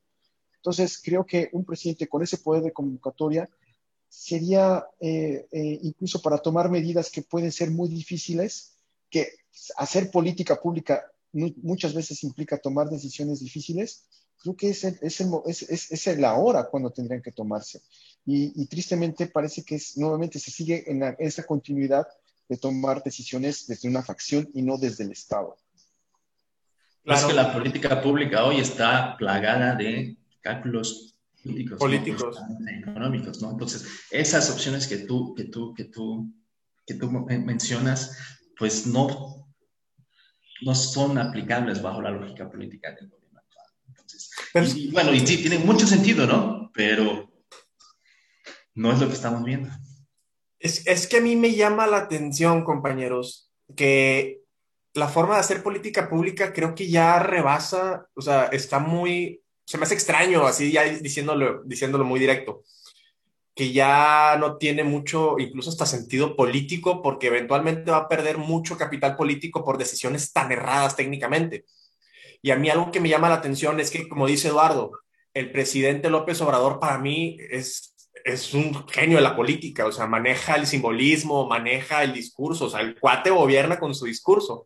[0.56, 3.48] Entonces, creo que un presidente con ese poder de convocatoria
[4.12, 8.74] sería eh, eh, incluso para tomar medidas que pueden ser muy difíciles,
[9.10, 9.30] que
[9.78, 14.04] hacer política pública muchas veces implica tomar decisiones difíciles,
[14.44, 17.82] creo que es, es, es, es la hora cuando tendrían que tomarse.
[18.26, 22.06] Y, tristemente parece que es, nuevamente se sigue en, esa continuidad
[22.50, 25.56] de tomar decisiones desde una facción y no desde el Estado.
[27.04, 27.20] Claro.
[27.20, 32.38] Es que la política pública hoy está plagada de cálculos políticos, políticos.
[32.82, 33.52] económicos, ¿no?
[33.52, 36.32] Entonces, esas opciones que tú, que tú, que tú,
[36.86, 38.18] que tú mencionas,
[38.58, 39.48] pues no,
[40.62, 43.66] no son aplicables bajo la lógica política del gobierno actual.
[43.88, 44.32] Entonces,
[44.76, 46.72] y, bueno, y sí, tienen mucho sentido, ¿no?
[46.74, 47.32] Pero
[48.76, 49.70] no es lo que estamos viendo.
[50.60, 54.42] Es, es que a mí me llama la atención, compañeros, que
[54.94, 59.41] la forma de hacer política pública creo que ya rebasa, o sea, está muy,
[59.72, 62.62] se me hace extraño, así ya diciéndolo, diciéndolo muy directo,
[63.56, 68.78] que ya no tiene mucho, incluso hasta sentido político, porque eventualmente va a perder mucho
[68.78, 71.64] capital político por decisiones tan erradas técnicamente.
[72.42, 74.92] Y a mí algo que me llama la atención es que, como dice Eduardo,
[75.34, 77.96] el presidente López Obrador para mí es,
[78.26, 82.70] es un genio de la política, o sea, maneja el simbolismo, maneja el discurso, o
[82.70, 84.66] sea, el cuate gobierna con su discurso.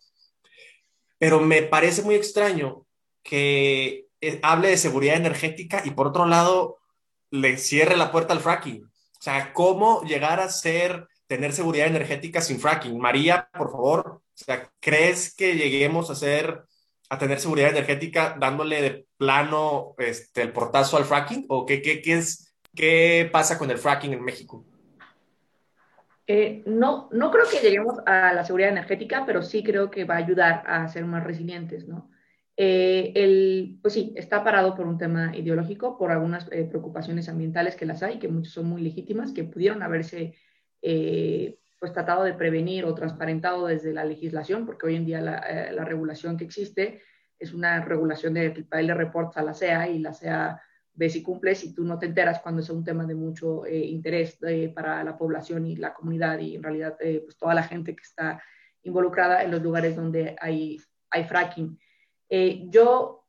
[1.20, 2.88] Pero me parece muy extraño
[3.22, 6.78] que eh, hable de seguridad energética y por otro lado
[7.32, 8.84] le cierre la puerta al fracking.
[8.84, 13.00] O sea, ¿cómo llegar a ser, tener seguridad energética sin fracking?
[13.00, 14.22] María, por favor,
[14.80, 16.64] ¿crees que lleguemos a ser,
[17.10, 21.46] a tener seguridad energética dándole de plano este, el portazo al fracking?
[21.50, 24.66] ¿O qué, qué, qué, es, qué pasa con el fracking en México?
[26.28, 30.16] Eh, no, no creo que lleguemos a la seguridad energética, pero sí creo que va
[30.16, 32.10] a ayudar a ser más resilientes, ¿no?
[32.58, 37.76] Eh, el, pues sí, está parado por un tema ideológico, por algunas eh, preocupaciones ambientales
[37.76, 40.36] que las hay, que muchas son muy legítimas, que pudieron haberse
[40.82, 45.72] eh, pues tratado de prevenir o transparentado desde la legislación, porque hoy en día la,
[45.74, 47.02] la regulación que existe
[47.38, 50.62] es una regulación de que el le reporta a la CEA y la CEA
[50.94, 54.40] ve si cumple, si tú no te enteras cuando es un tema de mucho interés
[54.74, 58.42] para la población y la comunidad y en realidad pues toda la gente que está
[58.84, 60.80] involucrada en los lugares donde hay,
[61.10, 61.78] hay fracking.
[62.30, 63.26] Eh, yo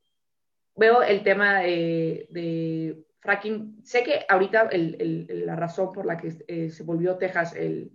[0.74, 3.82] veo el tema de, fracking.
[3.84, 7.92] Sé que ahorita la razón por la que eh, se volvió Texas el,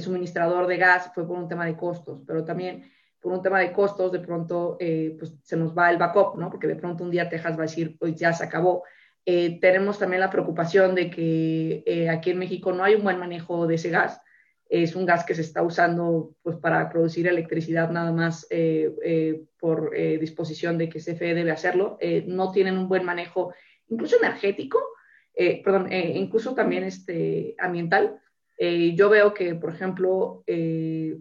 [0.00, 2.90] suministrador de gas fue por un tema de costos, pero también
[3.20, 6.50] por un tema de costos, de pronto eh, pues se nos va el backup, ¿no?
[6.50, 8.84] Porque de pronto un día Texas va a decir, pues ya se acabó.
[9.24, 13.76] tenemos también la preocupación de que aquí en México no hay un buen manejo de
[13.76, 14.20] ese gas
[14.68, 19.44] es un gas que se está usando pues, para producir electricidad nada más eh, eh,
[19.58, 21.98] por eh, disposición de que CFE debe hacerlo.
[22.26, 23.54] no tienen un buen manejo,
[23.88, 24.78] incluso energético,
[25.64, 28.20] perdón, incluso también este, ambiental.
[28.58, 30.44] yo veo que, por ejemplo,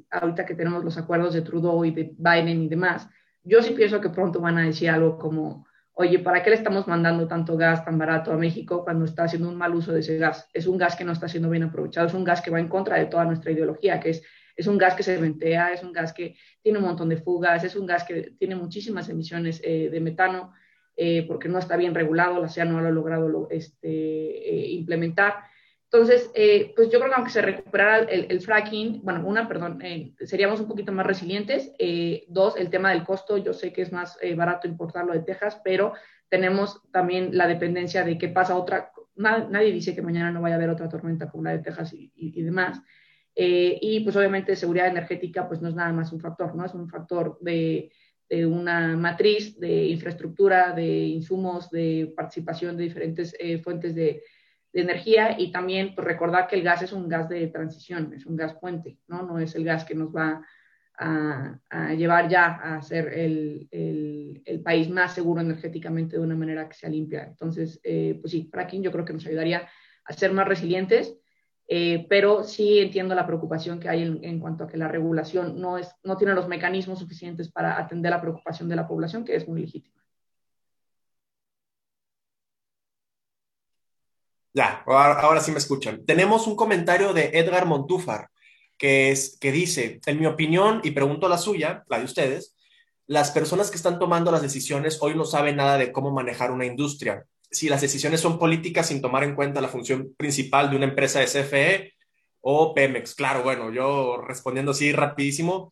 [0.10, 3.08] ahorita que tenemos los acuerdos de Trudeau y de Biden y demás,
[3.44, 5.67] yo sí pienso que pronto van a decir algo como,
[6.00, 9.50] oye, ¿para qué le estamos mandando tanto gas tan barato a México cuando está haciendo
[9.50, 10.48] un mal uso de ese gas?
[10.54, 12.68] Es un gas que no está siendo bien aprovechado, es un gas que va en
[12.68, 14.24] contra de toda nuestra ideología, que es,
[14.56, 17.64] es un gas que se ventea, es un gas que tiene un montón de fugas,
[17.64, 20.54] es un gas que tiene muchísimas emisiones eh, de metano,
[20.96, 25.34] eh, porque no está bien regulado, la CEA no lo ha logrado este, eh, implementar.
[25.90, 30.14] Entonces, eh, pues yo creo que aunque se recuperara el, fracking, bueno, una, perdón, eh,
[30.26, 31.72] seríamos un poquito más resilientes.
[31.80, 35.62] Eh, dos, el tema del costo, yo sé que es más barato importarlo de Texas,
[35.64, 35.94] pero
[36.28, 40.58] tenemos también la dependencia de qué pasa otra, nadie dice que mañana no vaya a
[40.58, 42.82] haber otra tormenta como la de Texas y, demás.
[43.34, 46.66] y pues obviamente seguridad energética pues no es nada más un factor, ¿no?
[46.66, 47.94] Es un factor de,
[48.30, 53.34] de una matriz de infraestructura, de insumos, de participación de diferentes
[53.64, 54.22] fuentes de
[54.78, 58.28] de energía y también pues, recordar que el gas es un gas de transición, es
[58.28, 59.24] un gas puente, ¿no?
[59.24, 60.46] No es el gas que nos va
[61.00, 61.58] a,
[61.96, 66.92] llevar ya a ser el, el, país más seguro energéticamente de una manera que sea
[66.92, 67.24] limpia.
[67.24, 69.68] Entonces, eh, pues sí, fracking yo creo que nos ayudaría
[70.06, 71.18] a ser más resilientes,
[71.68, 75.60] eh, pero sí entiendo la preocupación que hay en, en, cuanto a que la regulación
[75.60, 79.36] no, es, no tiene los mecanismos suficientes para atender la preocupación de la población, que
[79.36, 80.04] es muy legítima.
[84.58, 86.04] Ya, ahora, sí me escuchan.
[86.04, 88.30] Tenemos un comentario de Edgar Montúfar.
[88.76, 92.56] que, es, que dice, en mi opinión, y pregunto la suya, la de ustedes,
[93.06, 96.66] las personas que están tomando las decisiones hoy no saben nada de cómo manejar una
[96.66, 97.26] industria.
[97.52, 101.20] Si las decisiones son políticas sin tomar en cuenta la función principal de una empresa
[101.20, 101.94] de CFE
[102.42, 103.14] o Pemex.
[103.14, 105.72] Claro, bueno, yo respondiendo así rapidísimo,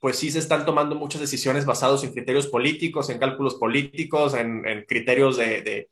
[0.00, 4.84] pues sí se están tomando muchas decisiones basadas en criterios políticos, en cálculos políticos, en,
[4.86, 5.88] criterios de,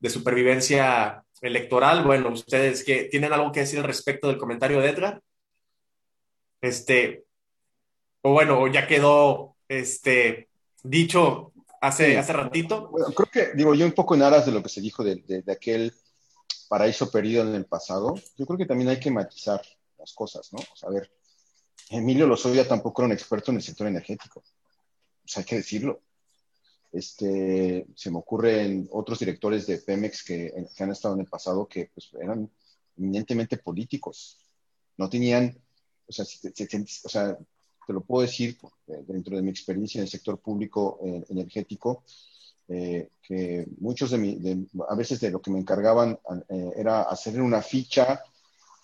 [0.00, 2.04] de, supervivencia electoral.
[2.04, 5.22] Bueno, ustedes que tienen algo que decir al respecto del comentario de Edgar.
[6.60, 7.24] Este,
[8.22, 10.48] o bueno, ya quedó este,
[10.82, 12.88] dicho hace, hace ratito.
[12.88, 15.16] Bueno, creo que, digo, yo un poco en aras de lo que se dijo de,
[15.16, 15.94] de, aquel
[16.68, 19.62] paraíso perdido en el pasado, yo creo que también hay que matizar
[19.98, 20.58] las cosas, ¿no?
[20.58, 21.10] O sea, a ver,
[21.90, 24.40] Emilio Lozoya tampoco era un experto en el sector energético.
[24.40, 26.02] O sea, hay que decirlo.
[26.90, 31.66] Este, se me ocurren otros directores de Pemex que, que han estado en el pasado
[31.66, 32.50] que pues, eran
[32.96, 34.38] eminentemente políticos.
[34.96, 35.56] No tenían,
[36.06, 37.38] o sea, o sea,
[37.86, 38.58] te lo puedo decir
[39.06, 42.04] dentro de mi experiencia en el sector público eh, energético,
[42.68, 46.18] eh, que muchos de, mi, a veces de lo que me encargaban
[46.50, 48.22] eh, era hacer una ficha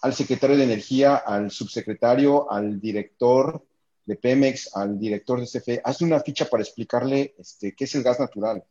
[0.00, 3.62] al secretario de Energía, al subsecretario, al director
[4.06, 8.02] de Pemex, al director de CFE, hazle una ficha para explicarle este, qué es el
[8.02, 8.62] gas natural,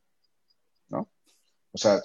[0.89, 1.09] ¿no?
[1.71, 2.01] O sea,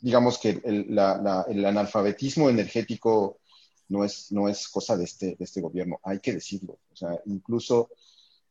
[0.00, 3.38] digamos que el, el analfabetismo energético
[3.88, 6.78] no es, no es cosa de este, de este gobierno, hay que decirlo.
[6.92, 7.90] O sea, incluso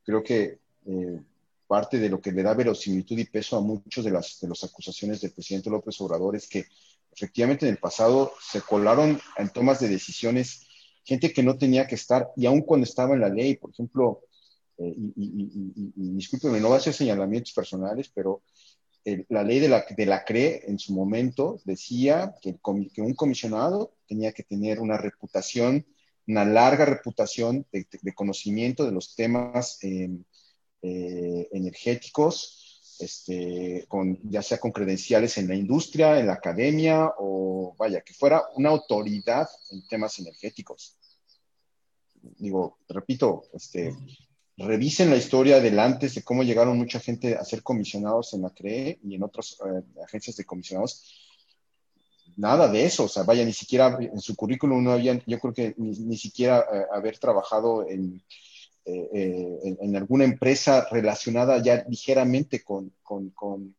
[0.04, 1.22] creo que eh,
[1.68, 4.64] parte de lo que le da verosimilitud y peso a muchos de las, de las
[4.64, 6.66] acusaciones del presidente López Obrador es que
[7.12, 10.68] efectivamente en el pasado se colaron en tomas de decisiones
[11.04, 14.22] gente que no tenía que estar, y aun cuando estaba en la ley, por ejemplo,
[14.78, 18.44] eh, y, y, discúlpeme, no va a ser señalamientos personales, pero
[19.30, 24.32] la ley de la, de la CRE en su momento decía que, un comisionado tenía
[24.32, 25.86] que tener una reputación,
[26.28, 30.24] una larga reputación de, conocimiento de los temas em,
[30.84, 32.61] eh, energéticos,
[33.02, 38.14] este, con, ya sea con credenciales en la industria, en la academia o vaya, que
[38.14, 40.98] fuera una autoridad en temas energéticos.
[42.22, 43.96] Digo, repito, este,
[44.58, 48.52] revisen la historia del antes de cómo llegaron mucha gente a ser comisionados en la
[48.52, 51.18] CRE y en otras eh, agencias de comisionados.
[52.38, 55.54] Nada de eso, o sea, vaya, ni siquiera en su currículum no habían, yo creo
[55.54, 58.24] que ni, siquiera eh, haber trabajado en,
[58.86, 63.76] eh, en, alguna empresa relacionada ya ligeramente con, con, con,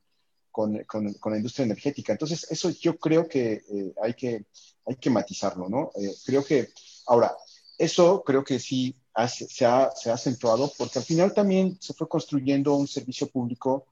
[0.51, 0.85] con,
[1.25, 2.13] la industria energética.
[2.13, 3.63] Entonces, eso yo creo que,
[4.03, 4.45] hay que
[4.87, 5.91] hay que matizarlo, ¿no?
[6.27, 6.69] creo que,
[7.07, 7.37] ahora,
[7.79, 8.97] eso creo que sí
[9.29, 13.87] se, ha, se ha acentuado porque al final también se fue construyendo un servicio público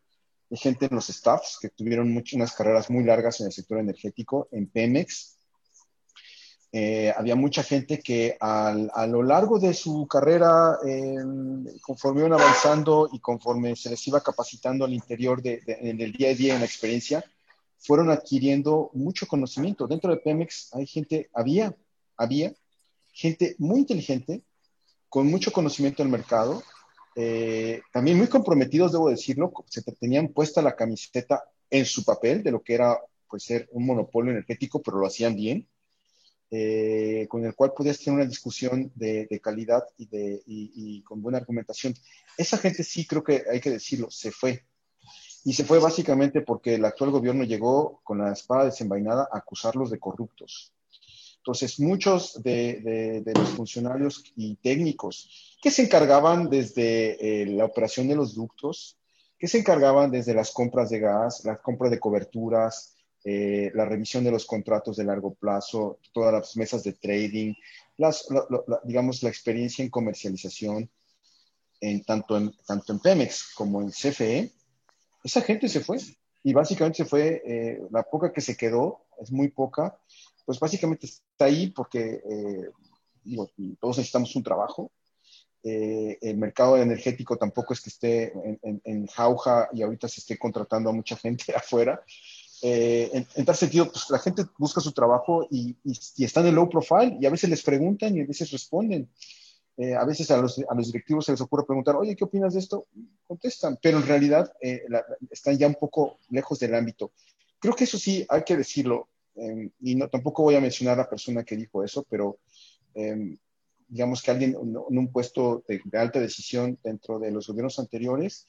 [0.49, 3.79] de gente en los staffs que tuvieron muchas, unas carreras muy largas en el sector
[3.79, 5.37] energético, en Pemex.
[6.73, 10.79] Eh, había mucha gente que al, a lo largo de su carrera,
[11.83, 16.31] conforme iban avanzando y conforme se les iba capacitando al interior de, en el día
[16.31, 17.25] a día, en la experiencia,
[17.79, 19.87] fueron adquiriendo mucho conocimiento.
[19.87, 21.75] Dentro de Pemex hay gente, había,
[22.17, 22.53] había
[23.13, 24.43] gente muy inteligente,
[25.09, 26.63] con mucho conocimiento del mercado,
[27.17, 32.53] eh, también muy comprometidos, debo decirlo, se tenían puesta la camiseta en su papel de
[32.53, 32.99] lo que era
[33.29, 35.67] pues, ser un monopolio energético, pero lo hacían bien,
[36.53, 41.95] eh, con el cual podías tener una discusión de, calidad y, con buena argumentación.
[42.37, 44.65] Esa gente sí, creo que hay que decirlo, se fue.
[45.45, 49.91] Y se fue básicamente porque el actual gobierno llegó con la espada desenvainada a acusarlos
[49.91, 50.75] de corruptos.
[51.37, 58.17] Entonces, muchos de, los funcionarios y técnicos que se encargaban desde eh, la operación de
[58.17, 58.99] los ductos,
[59.39, 64.25] que se encargaban desde las compras de gas, la compra de coberturas, eh, la revisión
[64.25, 67.55] de los contratos de largo plazo, todas las mesas de trading,
[67.97, 68.27] las,
[68.85, 70.91] digamos, la experiencia en comercialización,
[71.81, 74.51] en, tanto, en, tanto en Pemex como en CFE,
[75.25, 75.99] esa gente se fue.
[76.43, 79.99] Y básicamente se fue, eh, la poca que se quedó, es muy poca,
[80.47, 82.71] pues básicamente está ahí porque eh,
[83.79, 84.91] todos necesitamos un trabajo.
[85.63, 90.89] Eh, el mercado energético tampoco es que esté en, jauja y ahorita se esté contratando
[90.89, 92.03] a mucha gente afuera.
[92.63, 96.69] Eh, en, tal sentido, pues la gente busca su trabajo y, y, están en low
[96.69, 99.09] profile y a veces les preguntan y a veces responden.
[99.99, 102.61] a veces a los, a los, directivos se les ocurre preguntar, oye, ¿qué opinas de
[102.61, 102.87] esto?
[103.27, 104.53] Contestan, pero en realidad
[105.31, 107.13] están ya un poco lejos del ámbito.
[107.61, 109.09] Creo que eso sí, hay que decirlo.
[109.37, 112.39] Em, y no, tampoco voy a mencionar a la persona que dijo eso, pero
[112.95, 113.37] em,
[113.89, 118.47] digamos que alguien en un puesto de, alta decisión dentro de los gobiernos anteriores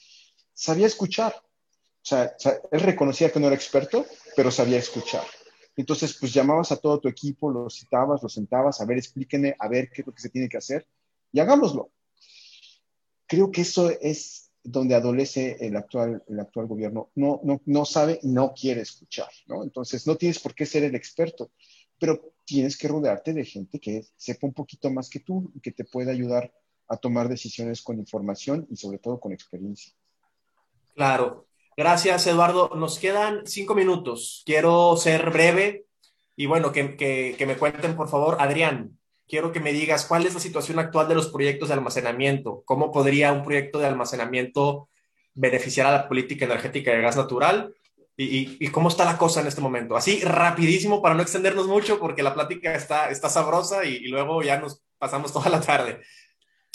[0.53, 1.33] sabía escuchar.
[2.03, 2.35] O sea,
[2.71, 5.23] él reconocía que no era experto, pero sabía escuchar.
[5.75, 9.67] Entonces, pues llamabas a todo tu equipo, los citabas, los sentabas, a ver, explíquenme, a
[9.67, 10.87] ver qué es lo que se tiene que hacer.
[11.31, 11.91] y hagámoslo.
[13.27, 17.09] Creo que eso es donde adolece el actual, el actual gobierno.
[17.15, 19.63] No, no, no sabe y no quiere escuchar, ¿no?
[19.63, 21.51] Entonces, no tienes por qué ser el experto,
[21.97, 25.71] pero tienes que rodearte de gente que sepa un poquito más que tú y que
[25.71, 26.53] te pueda ayudar
[26.87, 29.93] a tomar decisiones con información y sobre todo con experiencia.
[30.93, 31.47] Claro.
[31.81, 32.69] Gracias, Eduardo.
[32.75, 34.43] Nos quedan cinco minutos.
[34.45, 35.85] Quiero ser breve
[36.35, 40.35] y bueno, que, que, me cuenten, por favor, Adrián, quiero que me digas cuál es
[40.35, 42.61] la situación actual de los proyectos de almacenamiento.
[42.65, 44.89] ¿Cómo podría un proyecto de almacenamiento
[45.33, 47.73] beneficiar a la política energética de gas natural?
[48.15, 49.95] Y, cómo está la cosa en este momento.
[49.95, 54.59] Así, rapidísimo, para no extendernos mucho, porque la plática está, está sabrosa y, luego ya
[54.59, 55.99] nos pasamos toda la tarde.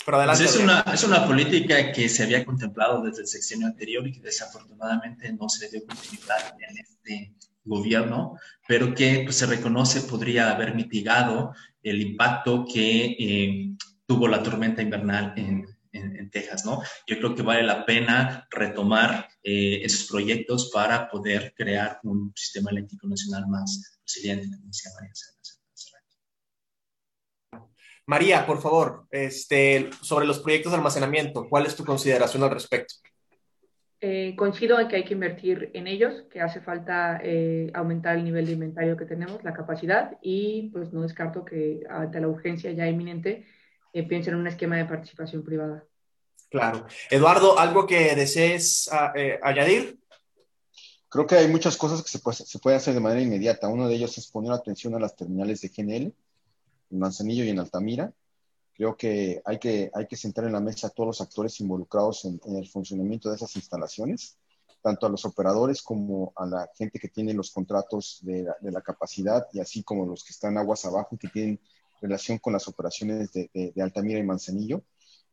[0.05, 0.43] Pero adelante.
[0.43, 4.13] Pues es, una, es una política que se había contemplado desde el sexenio anterior y
[4.13, 7.35] que desafortunadamente no se dio continuidad en este
[7.67, 8.37] gobierno,
[8.67, 13.75] pero que pues, se reconoce podría haber mitigado el impacto que eh,
[14.05, 16.81] tuvo la tormenta invernal en, en, Texas, ¿no?
[17.07, 22.69] Yo creo que vale la pena retomar eh, esos proyectos para poder crear un sistema
[22.69, 25.13] eléctrico nacional más resiliente, como decía María
[28.07, 32.95] María, por favor, este, sobre los proyectos de almacenamiento, ¿cuál es tu consideración al respecto?
[33.99, 38.23] Eh, coincido en que hay que invertir en ellos, que hace falta eh, aumentar el
[38.23, 42.71] nivel de inventario que tenemos, la capacidad, y pues no descarto que ante la urgencia
[42.71, 43.45] ya inminente
[43.91, 45.83] eh, piensen en un esquema de participación privada.
[46.49, 46.87] Claro.
[47.09, 49.99] Eduardo, ¿algo que desees ah, añadir?
[51.09, 53.67] Creo que hay muchas cosas que se puede, se puede hacer de manera inmediata.
[53.67, 56.13] Uno de ellos es poner atención a las terminales de GNL,
[56.89, 58.13] en Manzanillo y en Altamira
[58.77, 62.25] Creo que hay que, hay que sentar en la mesa a todos los actores involucrados
[62.25, 64.37] en, el funcionamiento de esas instalaciones,
[64.83, 69.47] tanto a los operadores como a la gente que tiene los contratos de la, capacidad
[69.51, 71.59] y así como los que están aguas abajo y que tienen
[72.03, 74.83] relación con las operaciones de, Altamira y Manzanillo.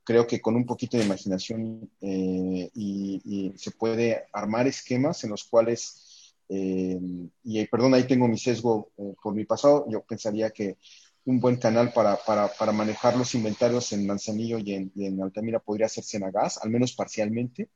[0.04, 5.44] Creo que con un poquito de imaginación eh, y, se puede armar esquemas en los
[5.44, 6.98] cuales, eh,
[7.42, 10.78] y perdón, ahí tengo mi sesgo eh, por mi pasado, yo pensaría que
[11.26, 15.88] un buen canal para, para, para, manejar los inventarios en Manzanillo y en, Altamira podría
[15.88, 17.70] ser a gas, al menos parcialmente,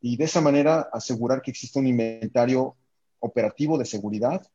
[0.00, 2.76] y de esa manera asegurar que exista un inventario
[3.20, 4.46] operativo de seguridad,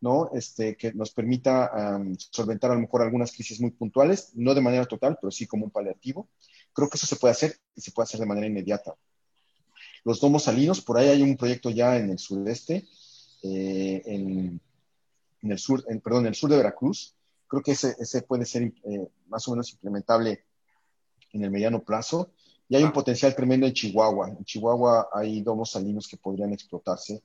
[0.00, 0.30] ¿no?
[0.32, 4.86] Este, que nos permita solventar a lo mejor algunas crisis muy puntuales, no de manera
[4.86, 6.28] total, pero sí como un paliativo.
[6.72, 8.94] Creo que eso se puede hacer y se puede hacer de manera inmediata.
[10.04, 12.86] Los domos salinos, por ahí hay un proyecto ya en el sureste,
[13.42, 14.60] eh, en,
[15.42, 17.14] el sur, perdón, en el sur de Veracruz,
[17.50, 20.44] Creo que ese, ese puede ser eh, más o menos implementable
[21.32, 22.30] en el mediano plazo.
[22.68, 24.28] Y hay un potencial tremendo en Chihuahua.
[24.28, 27.24] En Chihuahua hay domos salinos que podrían explotarse,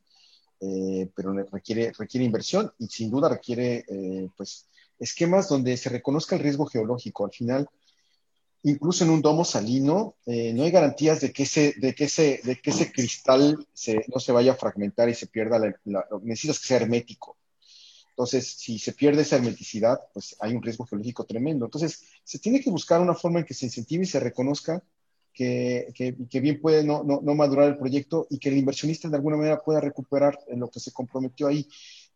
[0.59, 4.65] eh, pero requiere, requiere inversión y sin duda requiere eh, pues,
[4.97, 7.25] esquemas donde se reconozca el riesgo geológico.
[7.25, 7.69] Al final,
[8.63, 12.59] incluso en un domo salino, no hay garantías de que ese, de que ese, de
[12.59, 15.59] que ese cristal se, no se vaya a fragmentar y se pierda.
[15.83, 17.37] La, necesitas que sea hermético.
[18.15, 21.65] Entonces, si se pierde esa hermeticidad, pues hay un riesgo geológico tremendo.
[21.65, 24.81] Entonces, se tiene que buscar una forma en que se incentive y se reconozca
[25.33, 29.17] que, que, bien puede no, no, no, madurar el proyecto y que el inversionista de
[29.17, 31.67] alguna manera pueda recuperar lo que se comprometió ahí.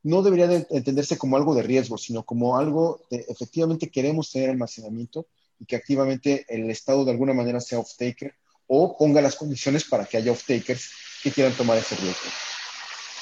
[0.02, 4.52] No debería de entenderse como algo de riesgo, sino como algo de efectivamente queremos tener
[4.52, 5.28] almacenamiento
[5.60, 8.34] y que activamente el Estado de alguna manera sea off-taker
[8.68, 10.90] o ponga las condiciones para que haya off-takers
[11.22, 12.30] que quieran tomar ese riesgo.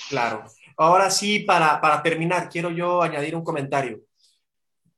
[0.10, 0.46] Claro.
[0.78, 4.02] Ahora sí, para, terminar, quiero yo añadir un comentario.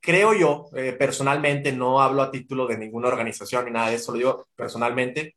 [0.01, 4.11] Creo yo, eh, personalmente, no hablo a título de ninguna organización ni nada de eso,
[4.11, 5.35] lo digo personalmente,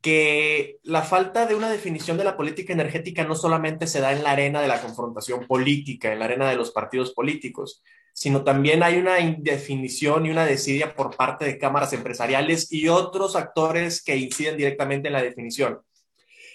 [0.00, 4.22] que la falta de una definición de la política energética no solamente se da en
[4.22, 7.82] la arena de la confrontación política, en la arena de los partidos políticos,
[8.12, 13.36] sino también hay una indefinición y una desidia por parte de cámaras empresariales y otros
[13.36, 15.80] actores que inciden directamente en la definición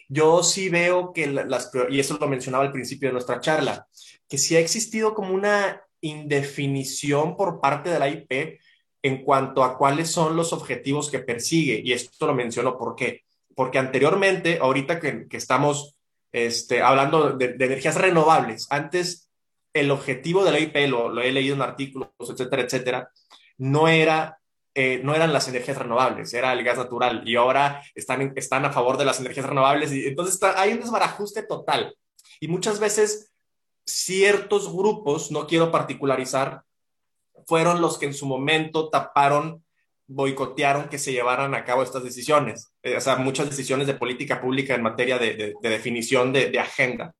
[0.09, 3.87] yo sí veo que las, y eso lo mencionaba al principio de nuestra charla,
[4.27, 8.59] que sí ha existido como una indefinición por parte de la IP
[9.03, 11.81] en cuanto a cuáles son los objetivos que persigue.
[11.83, 13.23] Y esto lo menciono ¿por qué?
[13.55, 15.95] Porque anteriormente, ahorita que, estamos
[16.31, 19.29] este, hablando de, energías renovables, antes
[19.73, 23.11] el objetivo de la IP, lo, lo he leído en artículos, etcétera, etcétera,
[23.57, 24.38] no era
[24.81, 28.71] eh, no eran las energías renovables, era el gas natural y ahora están, están a
[28.71, 31.97] favor de las energías renovables y entonces hay un desbarajuste total.
[32.39, 33.29] Y muchas veces
[33.85, 36.61] ciertos grupos, no quiero particularizar,
[37.45, 39.65] fueron los que en su momento taparon,
[40.07, 44.39] boicotearon que se llevaran a cabo estas decisiones, eh, o sea, muchas decisiones de política
[44.39, 47.13] pública en materia de, definición de, agenda.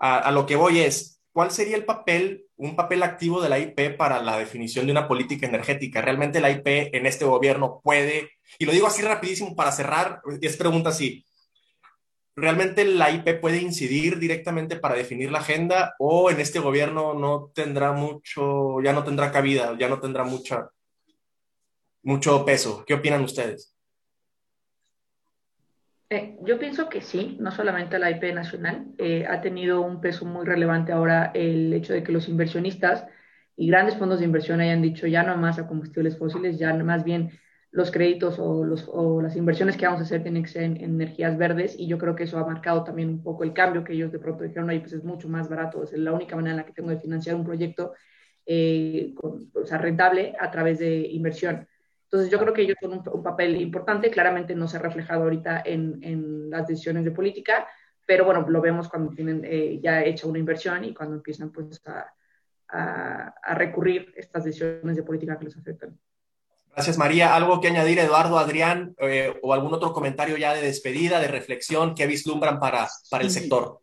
[0.00, 3.58] A, a lo que voy es, ¿cuál sería el papel un papel activo de la
[3.58, 6.00] IP para la definición de una política energética.
[6.00, 10.56] Realmente la IP en este gobierno puede, y lo digo así rapidísimo para cerrar, es
[10.56, 11.26] pregunta así,
[12.36, 17.50] ¿realmente la IP puede incidir directamente para definir la agenda o en este gobierno no
[17.52, 20.24] tendrá mucho, ya no tendrá cabida, ya no tendrá
[22.02, 22.84] mucho peso?
[22.86, 23.71] ¿Qué opinan ustedes?
[26.12, 30.26] Eh, yo pienso que sí, no solamente la IP nacional, eh, ha tenido un peso
[30.26, 33.06] muy relevante ahora el hecho de que los inversionistas
[33.56, 37.02] y grandes fondos de inversión hayan dicho ya no más a combustibles fósiles, ya más
[37.04, 37.30] bien
[37.70, 40.76] los créditos o, los, o las inversiones que vamos a hacer tienen que ser en,
[40.84, 43.94] energías verdes y yo creo que eso ha marcado también un poco el cambio que
[43.94, 46.56] ellos de pronto dijeron, oye, pues es mucho más barato, es la única manera en
[46.58, 47.94] la que tengo de financiar un proyecto
[48.44, 49.14] eh,
[49.64, 51.66] sea, rentable a través de inversión.
[52.12, 55.62] Entonces yo creo que ellos son un, papel importante, claramente no se ha reflejado ahorita
[55.64, 57.66] en, en, las decisiones de política,
[58.06, 61.80] pero bueno, lo vemos cuando tienen eh, ya hecha una inversión y cuando empiezan pues
[61.86, 62.12] a,
[62.68, 65.98] a, a recurrir estas decisiones de política que les afectan.
[66.74, 67.34] Gracias, María.
[67.34, 71.94] ¿Algo que añadir, Eduardo, Adrián, eh, o algún otro comentario ya de despedida, de reflexión
[71.94, 73.80] que vislumbran para, para el sector?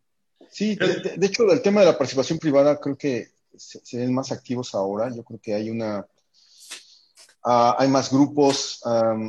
[0.49, 4.73] Sí, de, hecho, el tema de la participación privada creo que se, ven más activos
[4.73, 5.13] ahora.
[5.15, 6.05] Yo creo que hay una...
[7.43, 8.81] Ah, hay más grupos,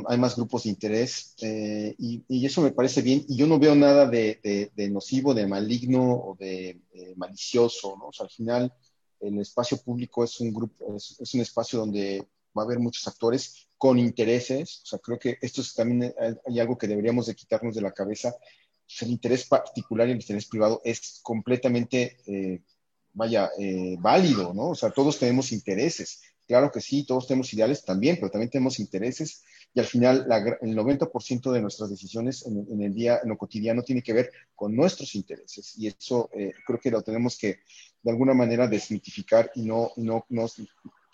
[0.07, 3.25] hay más grupos de interés eh, y, eso me parece bien.
[3.27, 6.81] Y yo no veo nada de, nocivo, de maligno o de
[7.15, 8.09] malicioso, ¿no?
[8.19, 8.73] Al final
[9.21, 13.67] el espacio público es un grupo, es un espacio donde va a haber muchos actores
[13.77, 16.13] con intereses, o sea, creo que esto es también
[16.45, 18.35] hay algo que deberíamos de quitarnos de la cabeza,
[18.99, 22.61] el interés particular y el interés privado es completamente, eh,
[23.13, 24.69] vaya, eh, válido, ¿no?
[24.69, 26.21] O sea, todos tenemos intereses,
[26.51, 29.41] claro que sí, todos tenemos ideales también, pero también tenemos intereses
[29.73, 30.27] y al final
[30.61, 34.75] el 90% de nuestras decisiones en, el día, en lo cotidiano, tiene que ver con
[34.75, 37.59] nuestros intereses y eso eh, creo que lo tenemos que
[38.03, 40.45] de alguna manera desmitificar y no, no, no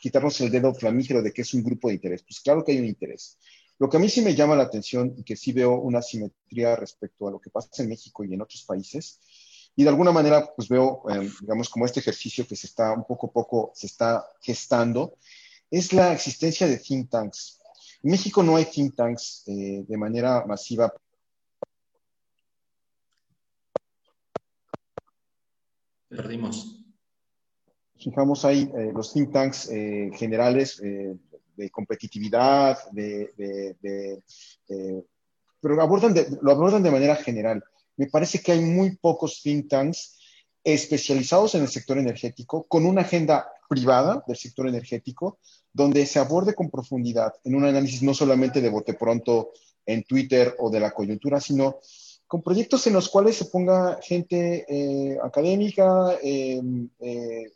[0.02, 2.24] quitarnos el dedo flamígero de que es un grupo de interés.
[2.24, 3.38] Pues claro que hay un interés.
[3.78, 6.76] Lo que a mí sí me llama la atención y que sí veo una simetría
[6.76, 9.20] respecto a lo que pasa en México y en otros países,
[9.78, 13.06] y de alguna manera pues veo, eh, digamos, como este ejercicio que se está un
[13.06, 15.14] poco a poco, se está gestando,
[15.70, 17.62] es la existencia de think tanks.
[18.02, 20.92] En México no hay think tanks eh, de manera masiva.
[26.10, 26.74] Perdimos
[28.00, 33.34] fijamos ahí eh, los think tanks generales de competitividad, de,
[35.60, 37.64] pero abordan lo abordan de manera general.
[37.98, 40.18] Me parece que hay muy pocos think tanks
[40.64, 45.40] especializados en el sector energético, con una agenda privada del sector energético,
[45.72, 49.52] donde se aborde con profundidad en un análisis no solamente de bote pronto
[49.86, 51.80] en Twitter o de la coyuntura, sino
[52.28, 56.62] con proyectos en los cuales se ponga gente eh, académica eh,
[57.00, 57.52] eh,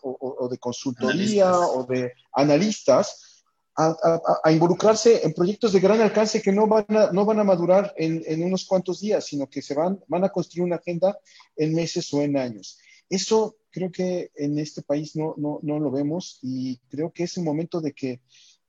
[0.00, 3.33] o, de consultoría o de analistas
[3.76, 7.92] a, involucrarse en proyectos de gran alcance que no van a, no van a madurar
[7.96, 11.18] en, unos cuantos días, sino que se van, van a construir una agenda
[11.56, 12.78] en meses o en años.
[13.08, 17.36] Eso creo que en este país no, no, no lo vemos y creo que es
[17.36, 18.20] el momento de que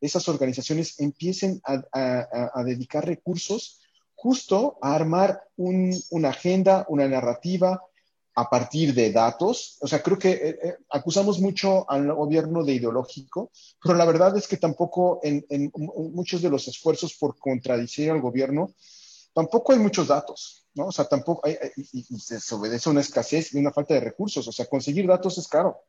[0.02, 3.80] esas organizaciones empiecen a dedicar recursos
[4.16, 7.82] justo a armar una agenda, una narrativa
[8.36, 9.78] a partir de datos.
[9.82, 14.38] O sea, creo que eh, eh, acusamos mucho al gobierno de ideológico, pero la verdad
[14.38, 18.74] es que tampoco en, muchos de los esfuerzos por contradecir al gobierno,
[19.34, 20.88] tampoco hay muchos datos, ¿no?
[20.88, 21.58] O sea, tampoco hay,
[21.94, 24.48] y, se obedece a una escasez y una falta de recursos.
[24.48, 25.80] O sea, conseguir datos es caro.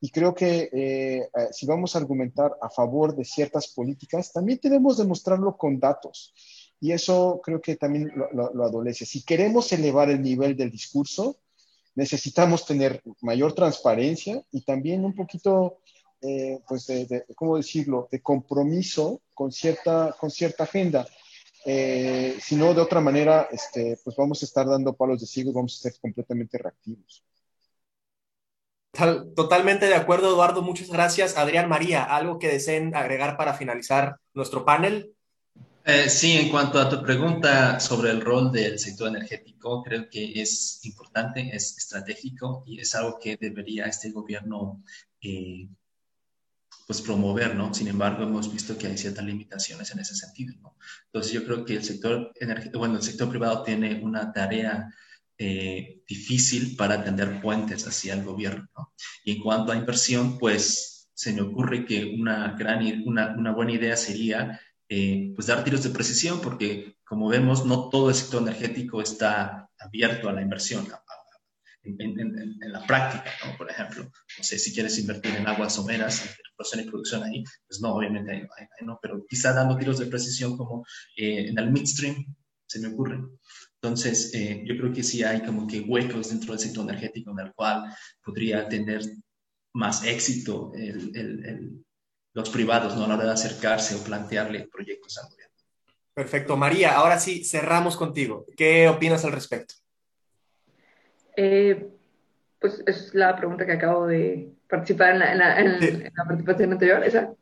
[0.00, 4.96] Y creo que eh, si vamos a argumentar a favor de ciertas políticas, también tenemos
[4.96, 6.34] que demostrarlo con datos.
[6.80, 9.06] Y eso creo que también lo, adolece.
[9.06, 11.38] Si queremos elevar el nivel del discurso,
[11.96, 15.78] necesitamos tener mayor transparencia y también un poquito,
[16.20, 21.06] eh, pues, de, ¿cómo decirlo?, de compromiso con cierta, con cierta agenda.
[21.64, 25.50] Eh, si no, de otra manera, este, pues vamos a estar dando palos de ciego
[25.50, 27.24] y vamos a ser completamente reactivos.
[29.34, 30.62] Totalmente de acuerdo, Eduardo.
[30.62, 31.36] Muchas gracias.
[31.36, 35.15] Adrián María, ¿algo que deseen agregar para finalizar nuestro panel?
[35.88, 40.32] Eh, sí, en cuanto a tu pregunta sobre el rol del sector energético, creo que
[40.42, 44.82] es importante, es estratégico y es algo que debería este gobierno
[45.20, 45.68] eh,
[46.88, 47.72] pues promover, ¿no?
[47.72, 50.76] Sin embargo, hemos visto que hay ciertas limitaciones en ese sentido, ¿no?
[51.04, 52.32] Entonces yo creo que el sector
[52.74, 54.92] bueno, el sector privado tiene una tarea
[55.38, 58.92] eh, difícil para atender puentes hacia el gobierno, ¿no?
[59.24, 63.72] Y en cuanto a inversión, pues se me ocurre que una, gran, una, una buena
[63.72, 68.42] idea sería eh, pues dar tiros de precisión, porque como vemos, no todo el sector
[68.42, 70.86] energético está abierto a la inversión.
[71.82, 73.56] en, la práctica, ¿no?
[73.56, 77.44] Por ejemplo, no sé si quieres invertir en aguas someras, en producción y producción ahí,
[77.68, 78.42] pues no, obviamente ahí,
[78.84, 80.84] no, pero quizá dando tiros de precisión como
[81.16, 82.24] eh, en el midstream,
[82.66, 83.20] se me ocurre.
[83.80, 87.46] Entonces, eh, yo creo que sí hay como que huecos dentro del sector energético en
[87.46, 87.84] el cual
[88.24, 89.02] podría tener
[89.72, 90.72] más éxito
[92.36, 93.04] los privados ¿no?
[93.04, 95.54] a la hora de acercarse o plantearle proyectos al gobierno.
[96.12, 96.54] Perfecto.
[96.54, 98.44] María, ahora sí, cerramos contigo.
[98.58, 99.74] ¿Qué opinas al respecto?
[101.34, 101.88] Eh,
[102.60, 107.32] pues es la pregunta que acabo de participar en la, participación anterior, ¿esa?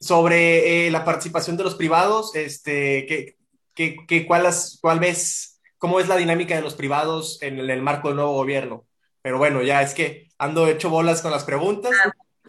[0.00, 3.36] Sobre eh, la participación de los privados, este,
[3.76, 4.44] ¿qué, cuál,
[4.80, 8.86] cuál ves, cómo es la dinámica de los privados en el, marco del nuevo gobierno?
[9.22, 11.92] Pero bueno, ya es que ando hecho bolas con las preguntas,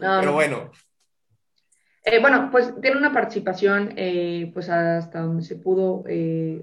[0.01, 0.71] ah, pero bueno.
[2.09, 3.93] Eh, bueno, pues tiene una participación,
[4.53, 6.03] pues hasta donde se pudo,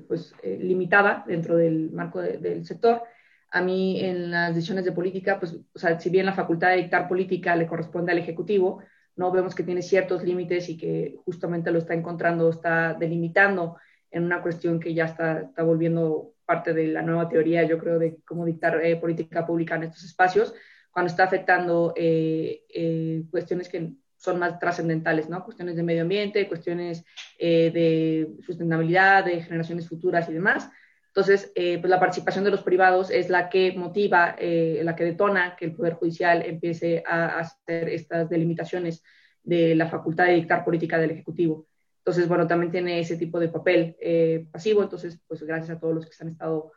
[0.09, 3.03] pues limitada dentro del marco del sector.
[3.51, 6.79] A mí en las decisiones de política, pues, o sea, si bien la facultad de
[6.79, 8.83] dictar política le corresponde al Ejecutivo,
[9.17, 13.77] no vemos que tiene ciertos límites y que justamente lo está encontrando, está delimitando
[14.11, 17.99] en una cuestión que ya está, está volviendo parte de la nueva teoría, yo creo,
[17.99, 20.55] de cómo dictar eh, política pública en estos espacios,
[20.91, 23.93] cuando está afectando eh, eh, cuestiones que
[24.25, 25.45] son más trascendentales, ¿no?
[25.45, 27.05] Cuestiones de medio ambiente, cuestiones
[27.39, 30.71] de sustentabilidad, de generaciones futuras y demás.
[31.15, 35.05] Entonces, eh, pues la participación de los privados es la que motiva, eh, la que
[35.05, 39.01] detona que el Poder Judicial empiece a, hacer estas delimitaciones
[39.45, 41.69] de la facultad de dictar política del Ejecutivo.
[41.99, 44.83] Entonces, bueno, también tiene ese tipo de papel eh, pasivo.
[44.83, 46.73] Entonces, pues gracias a todos los que se han estado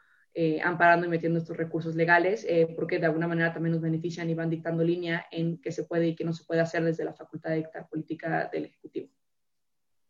[0.64, 2.46] amparando y metiendo estos recursos legales,
[2.76, 6.10] porque de alguna manera también nos benefician y van dictando línea en qué se puede
[6.10, 9.10] y qué no se puede hacer desde la facultad de dictar política del Ejecutivo.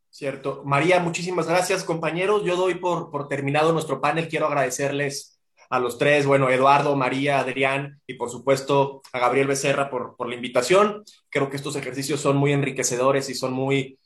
[0.09, 0.63] Cierto.
[0.65, 2.43] María, muchísimas gracias, compañeros.
[2.43, 4.27] Yo doy por, por terminado nuestro panel.
[4.27, 5.39] Quiero agradecerles
[5.69, 10.27] a los tres, bueno, Eduardo, María, Adrián y por supuesto a Gabriel Becerra por, por
[10.27, 11.03] la invitación.
[11.29, 13.99] Creo que estos ejercicios son muy enriquecedores y son muy,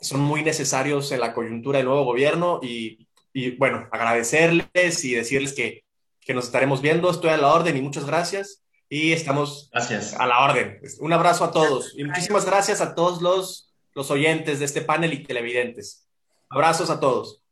[0.00, 3.03] son muy necesarios en la coyuntura del nuevo gobierno y,
[3.34, 5.84] y bueno, agradecerles y decirles que,
[6.22, 7.10] que, nos estaremos viendo.
[7.10, 8.62] Estoy a la orden y muchas gracias.
[8.88, 10.14] Y estamos gracias.
[10.14, 10.80] a la orden.
[11.00, 15.12] Un abrazo a todos y muchísimas gracias a todos los los oyentes de este panel
[15.12, 16.08] y televidentes.
[16.48, 17.43] Abrazos a todos.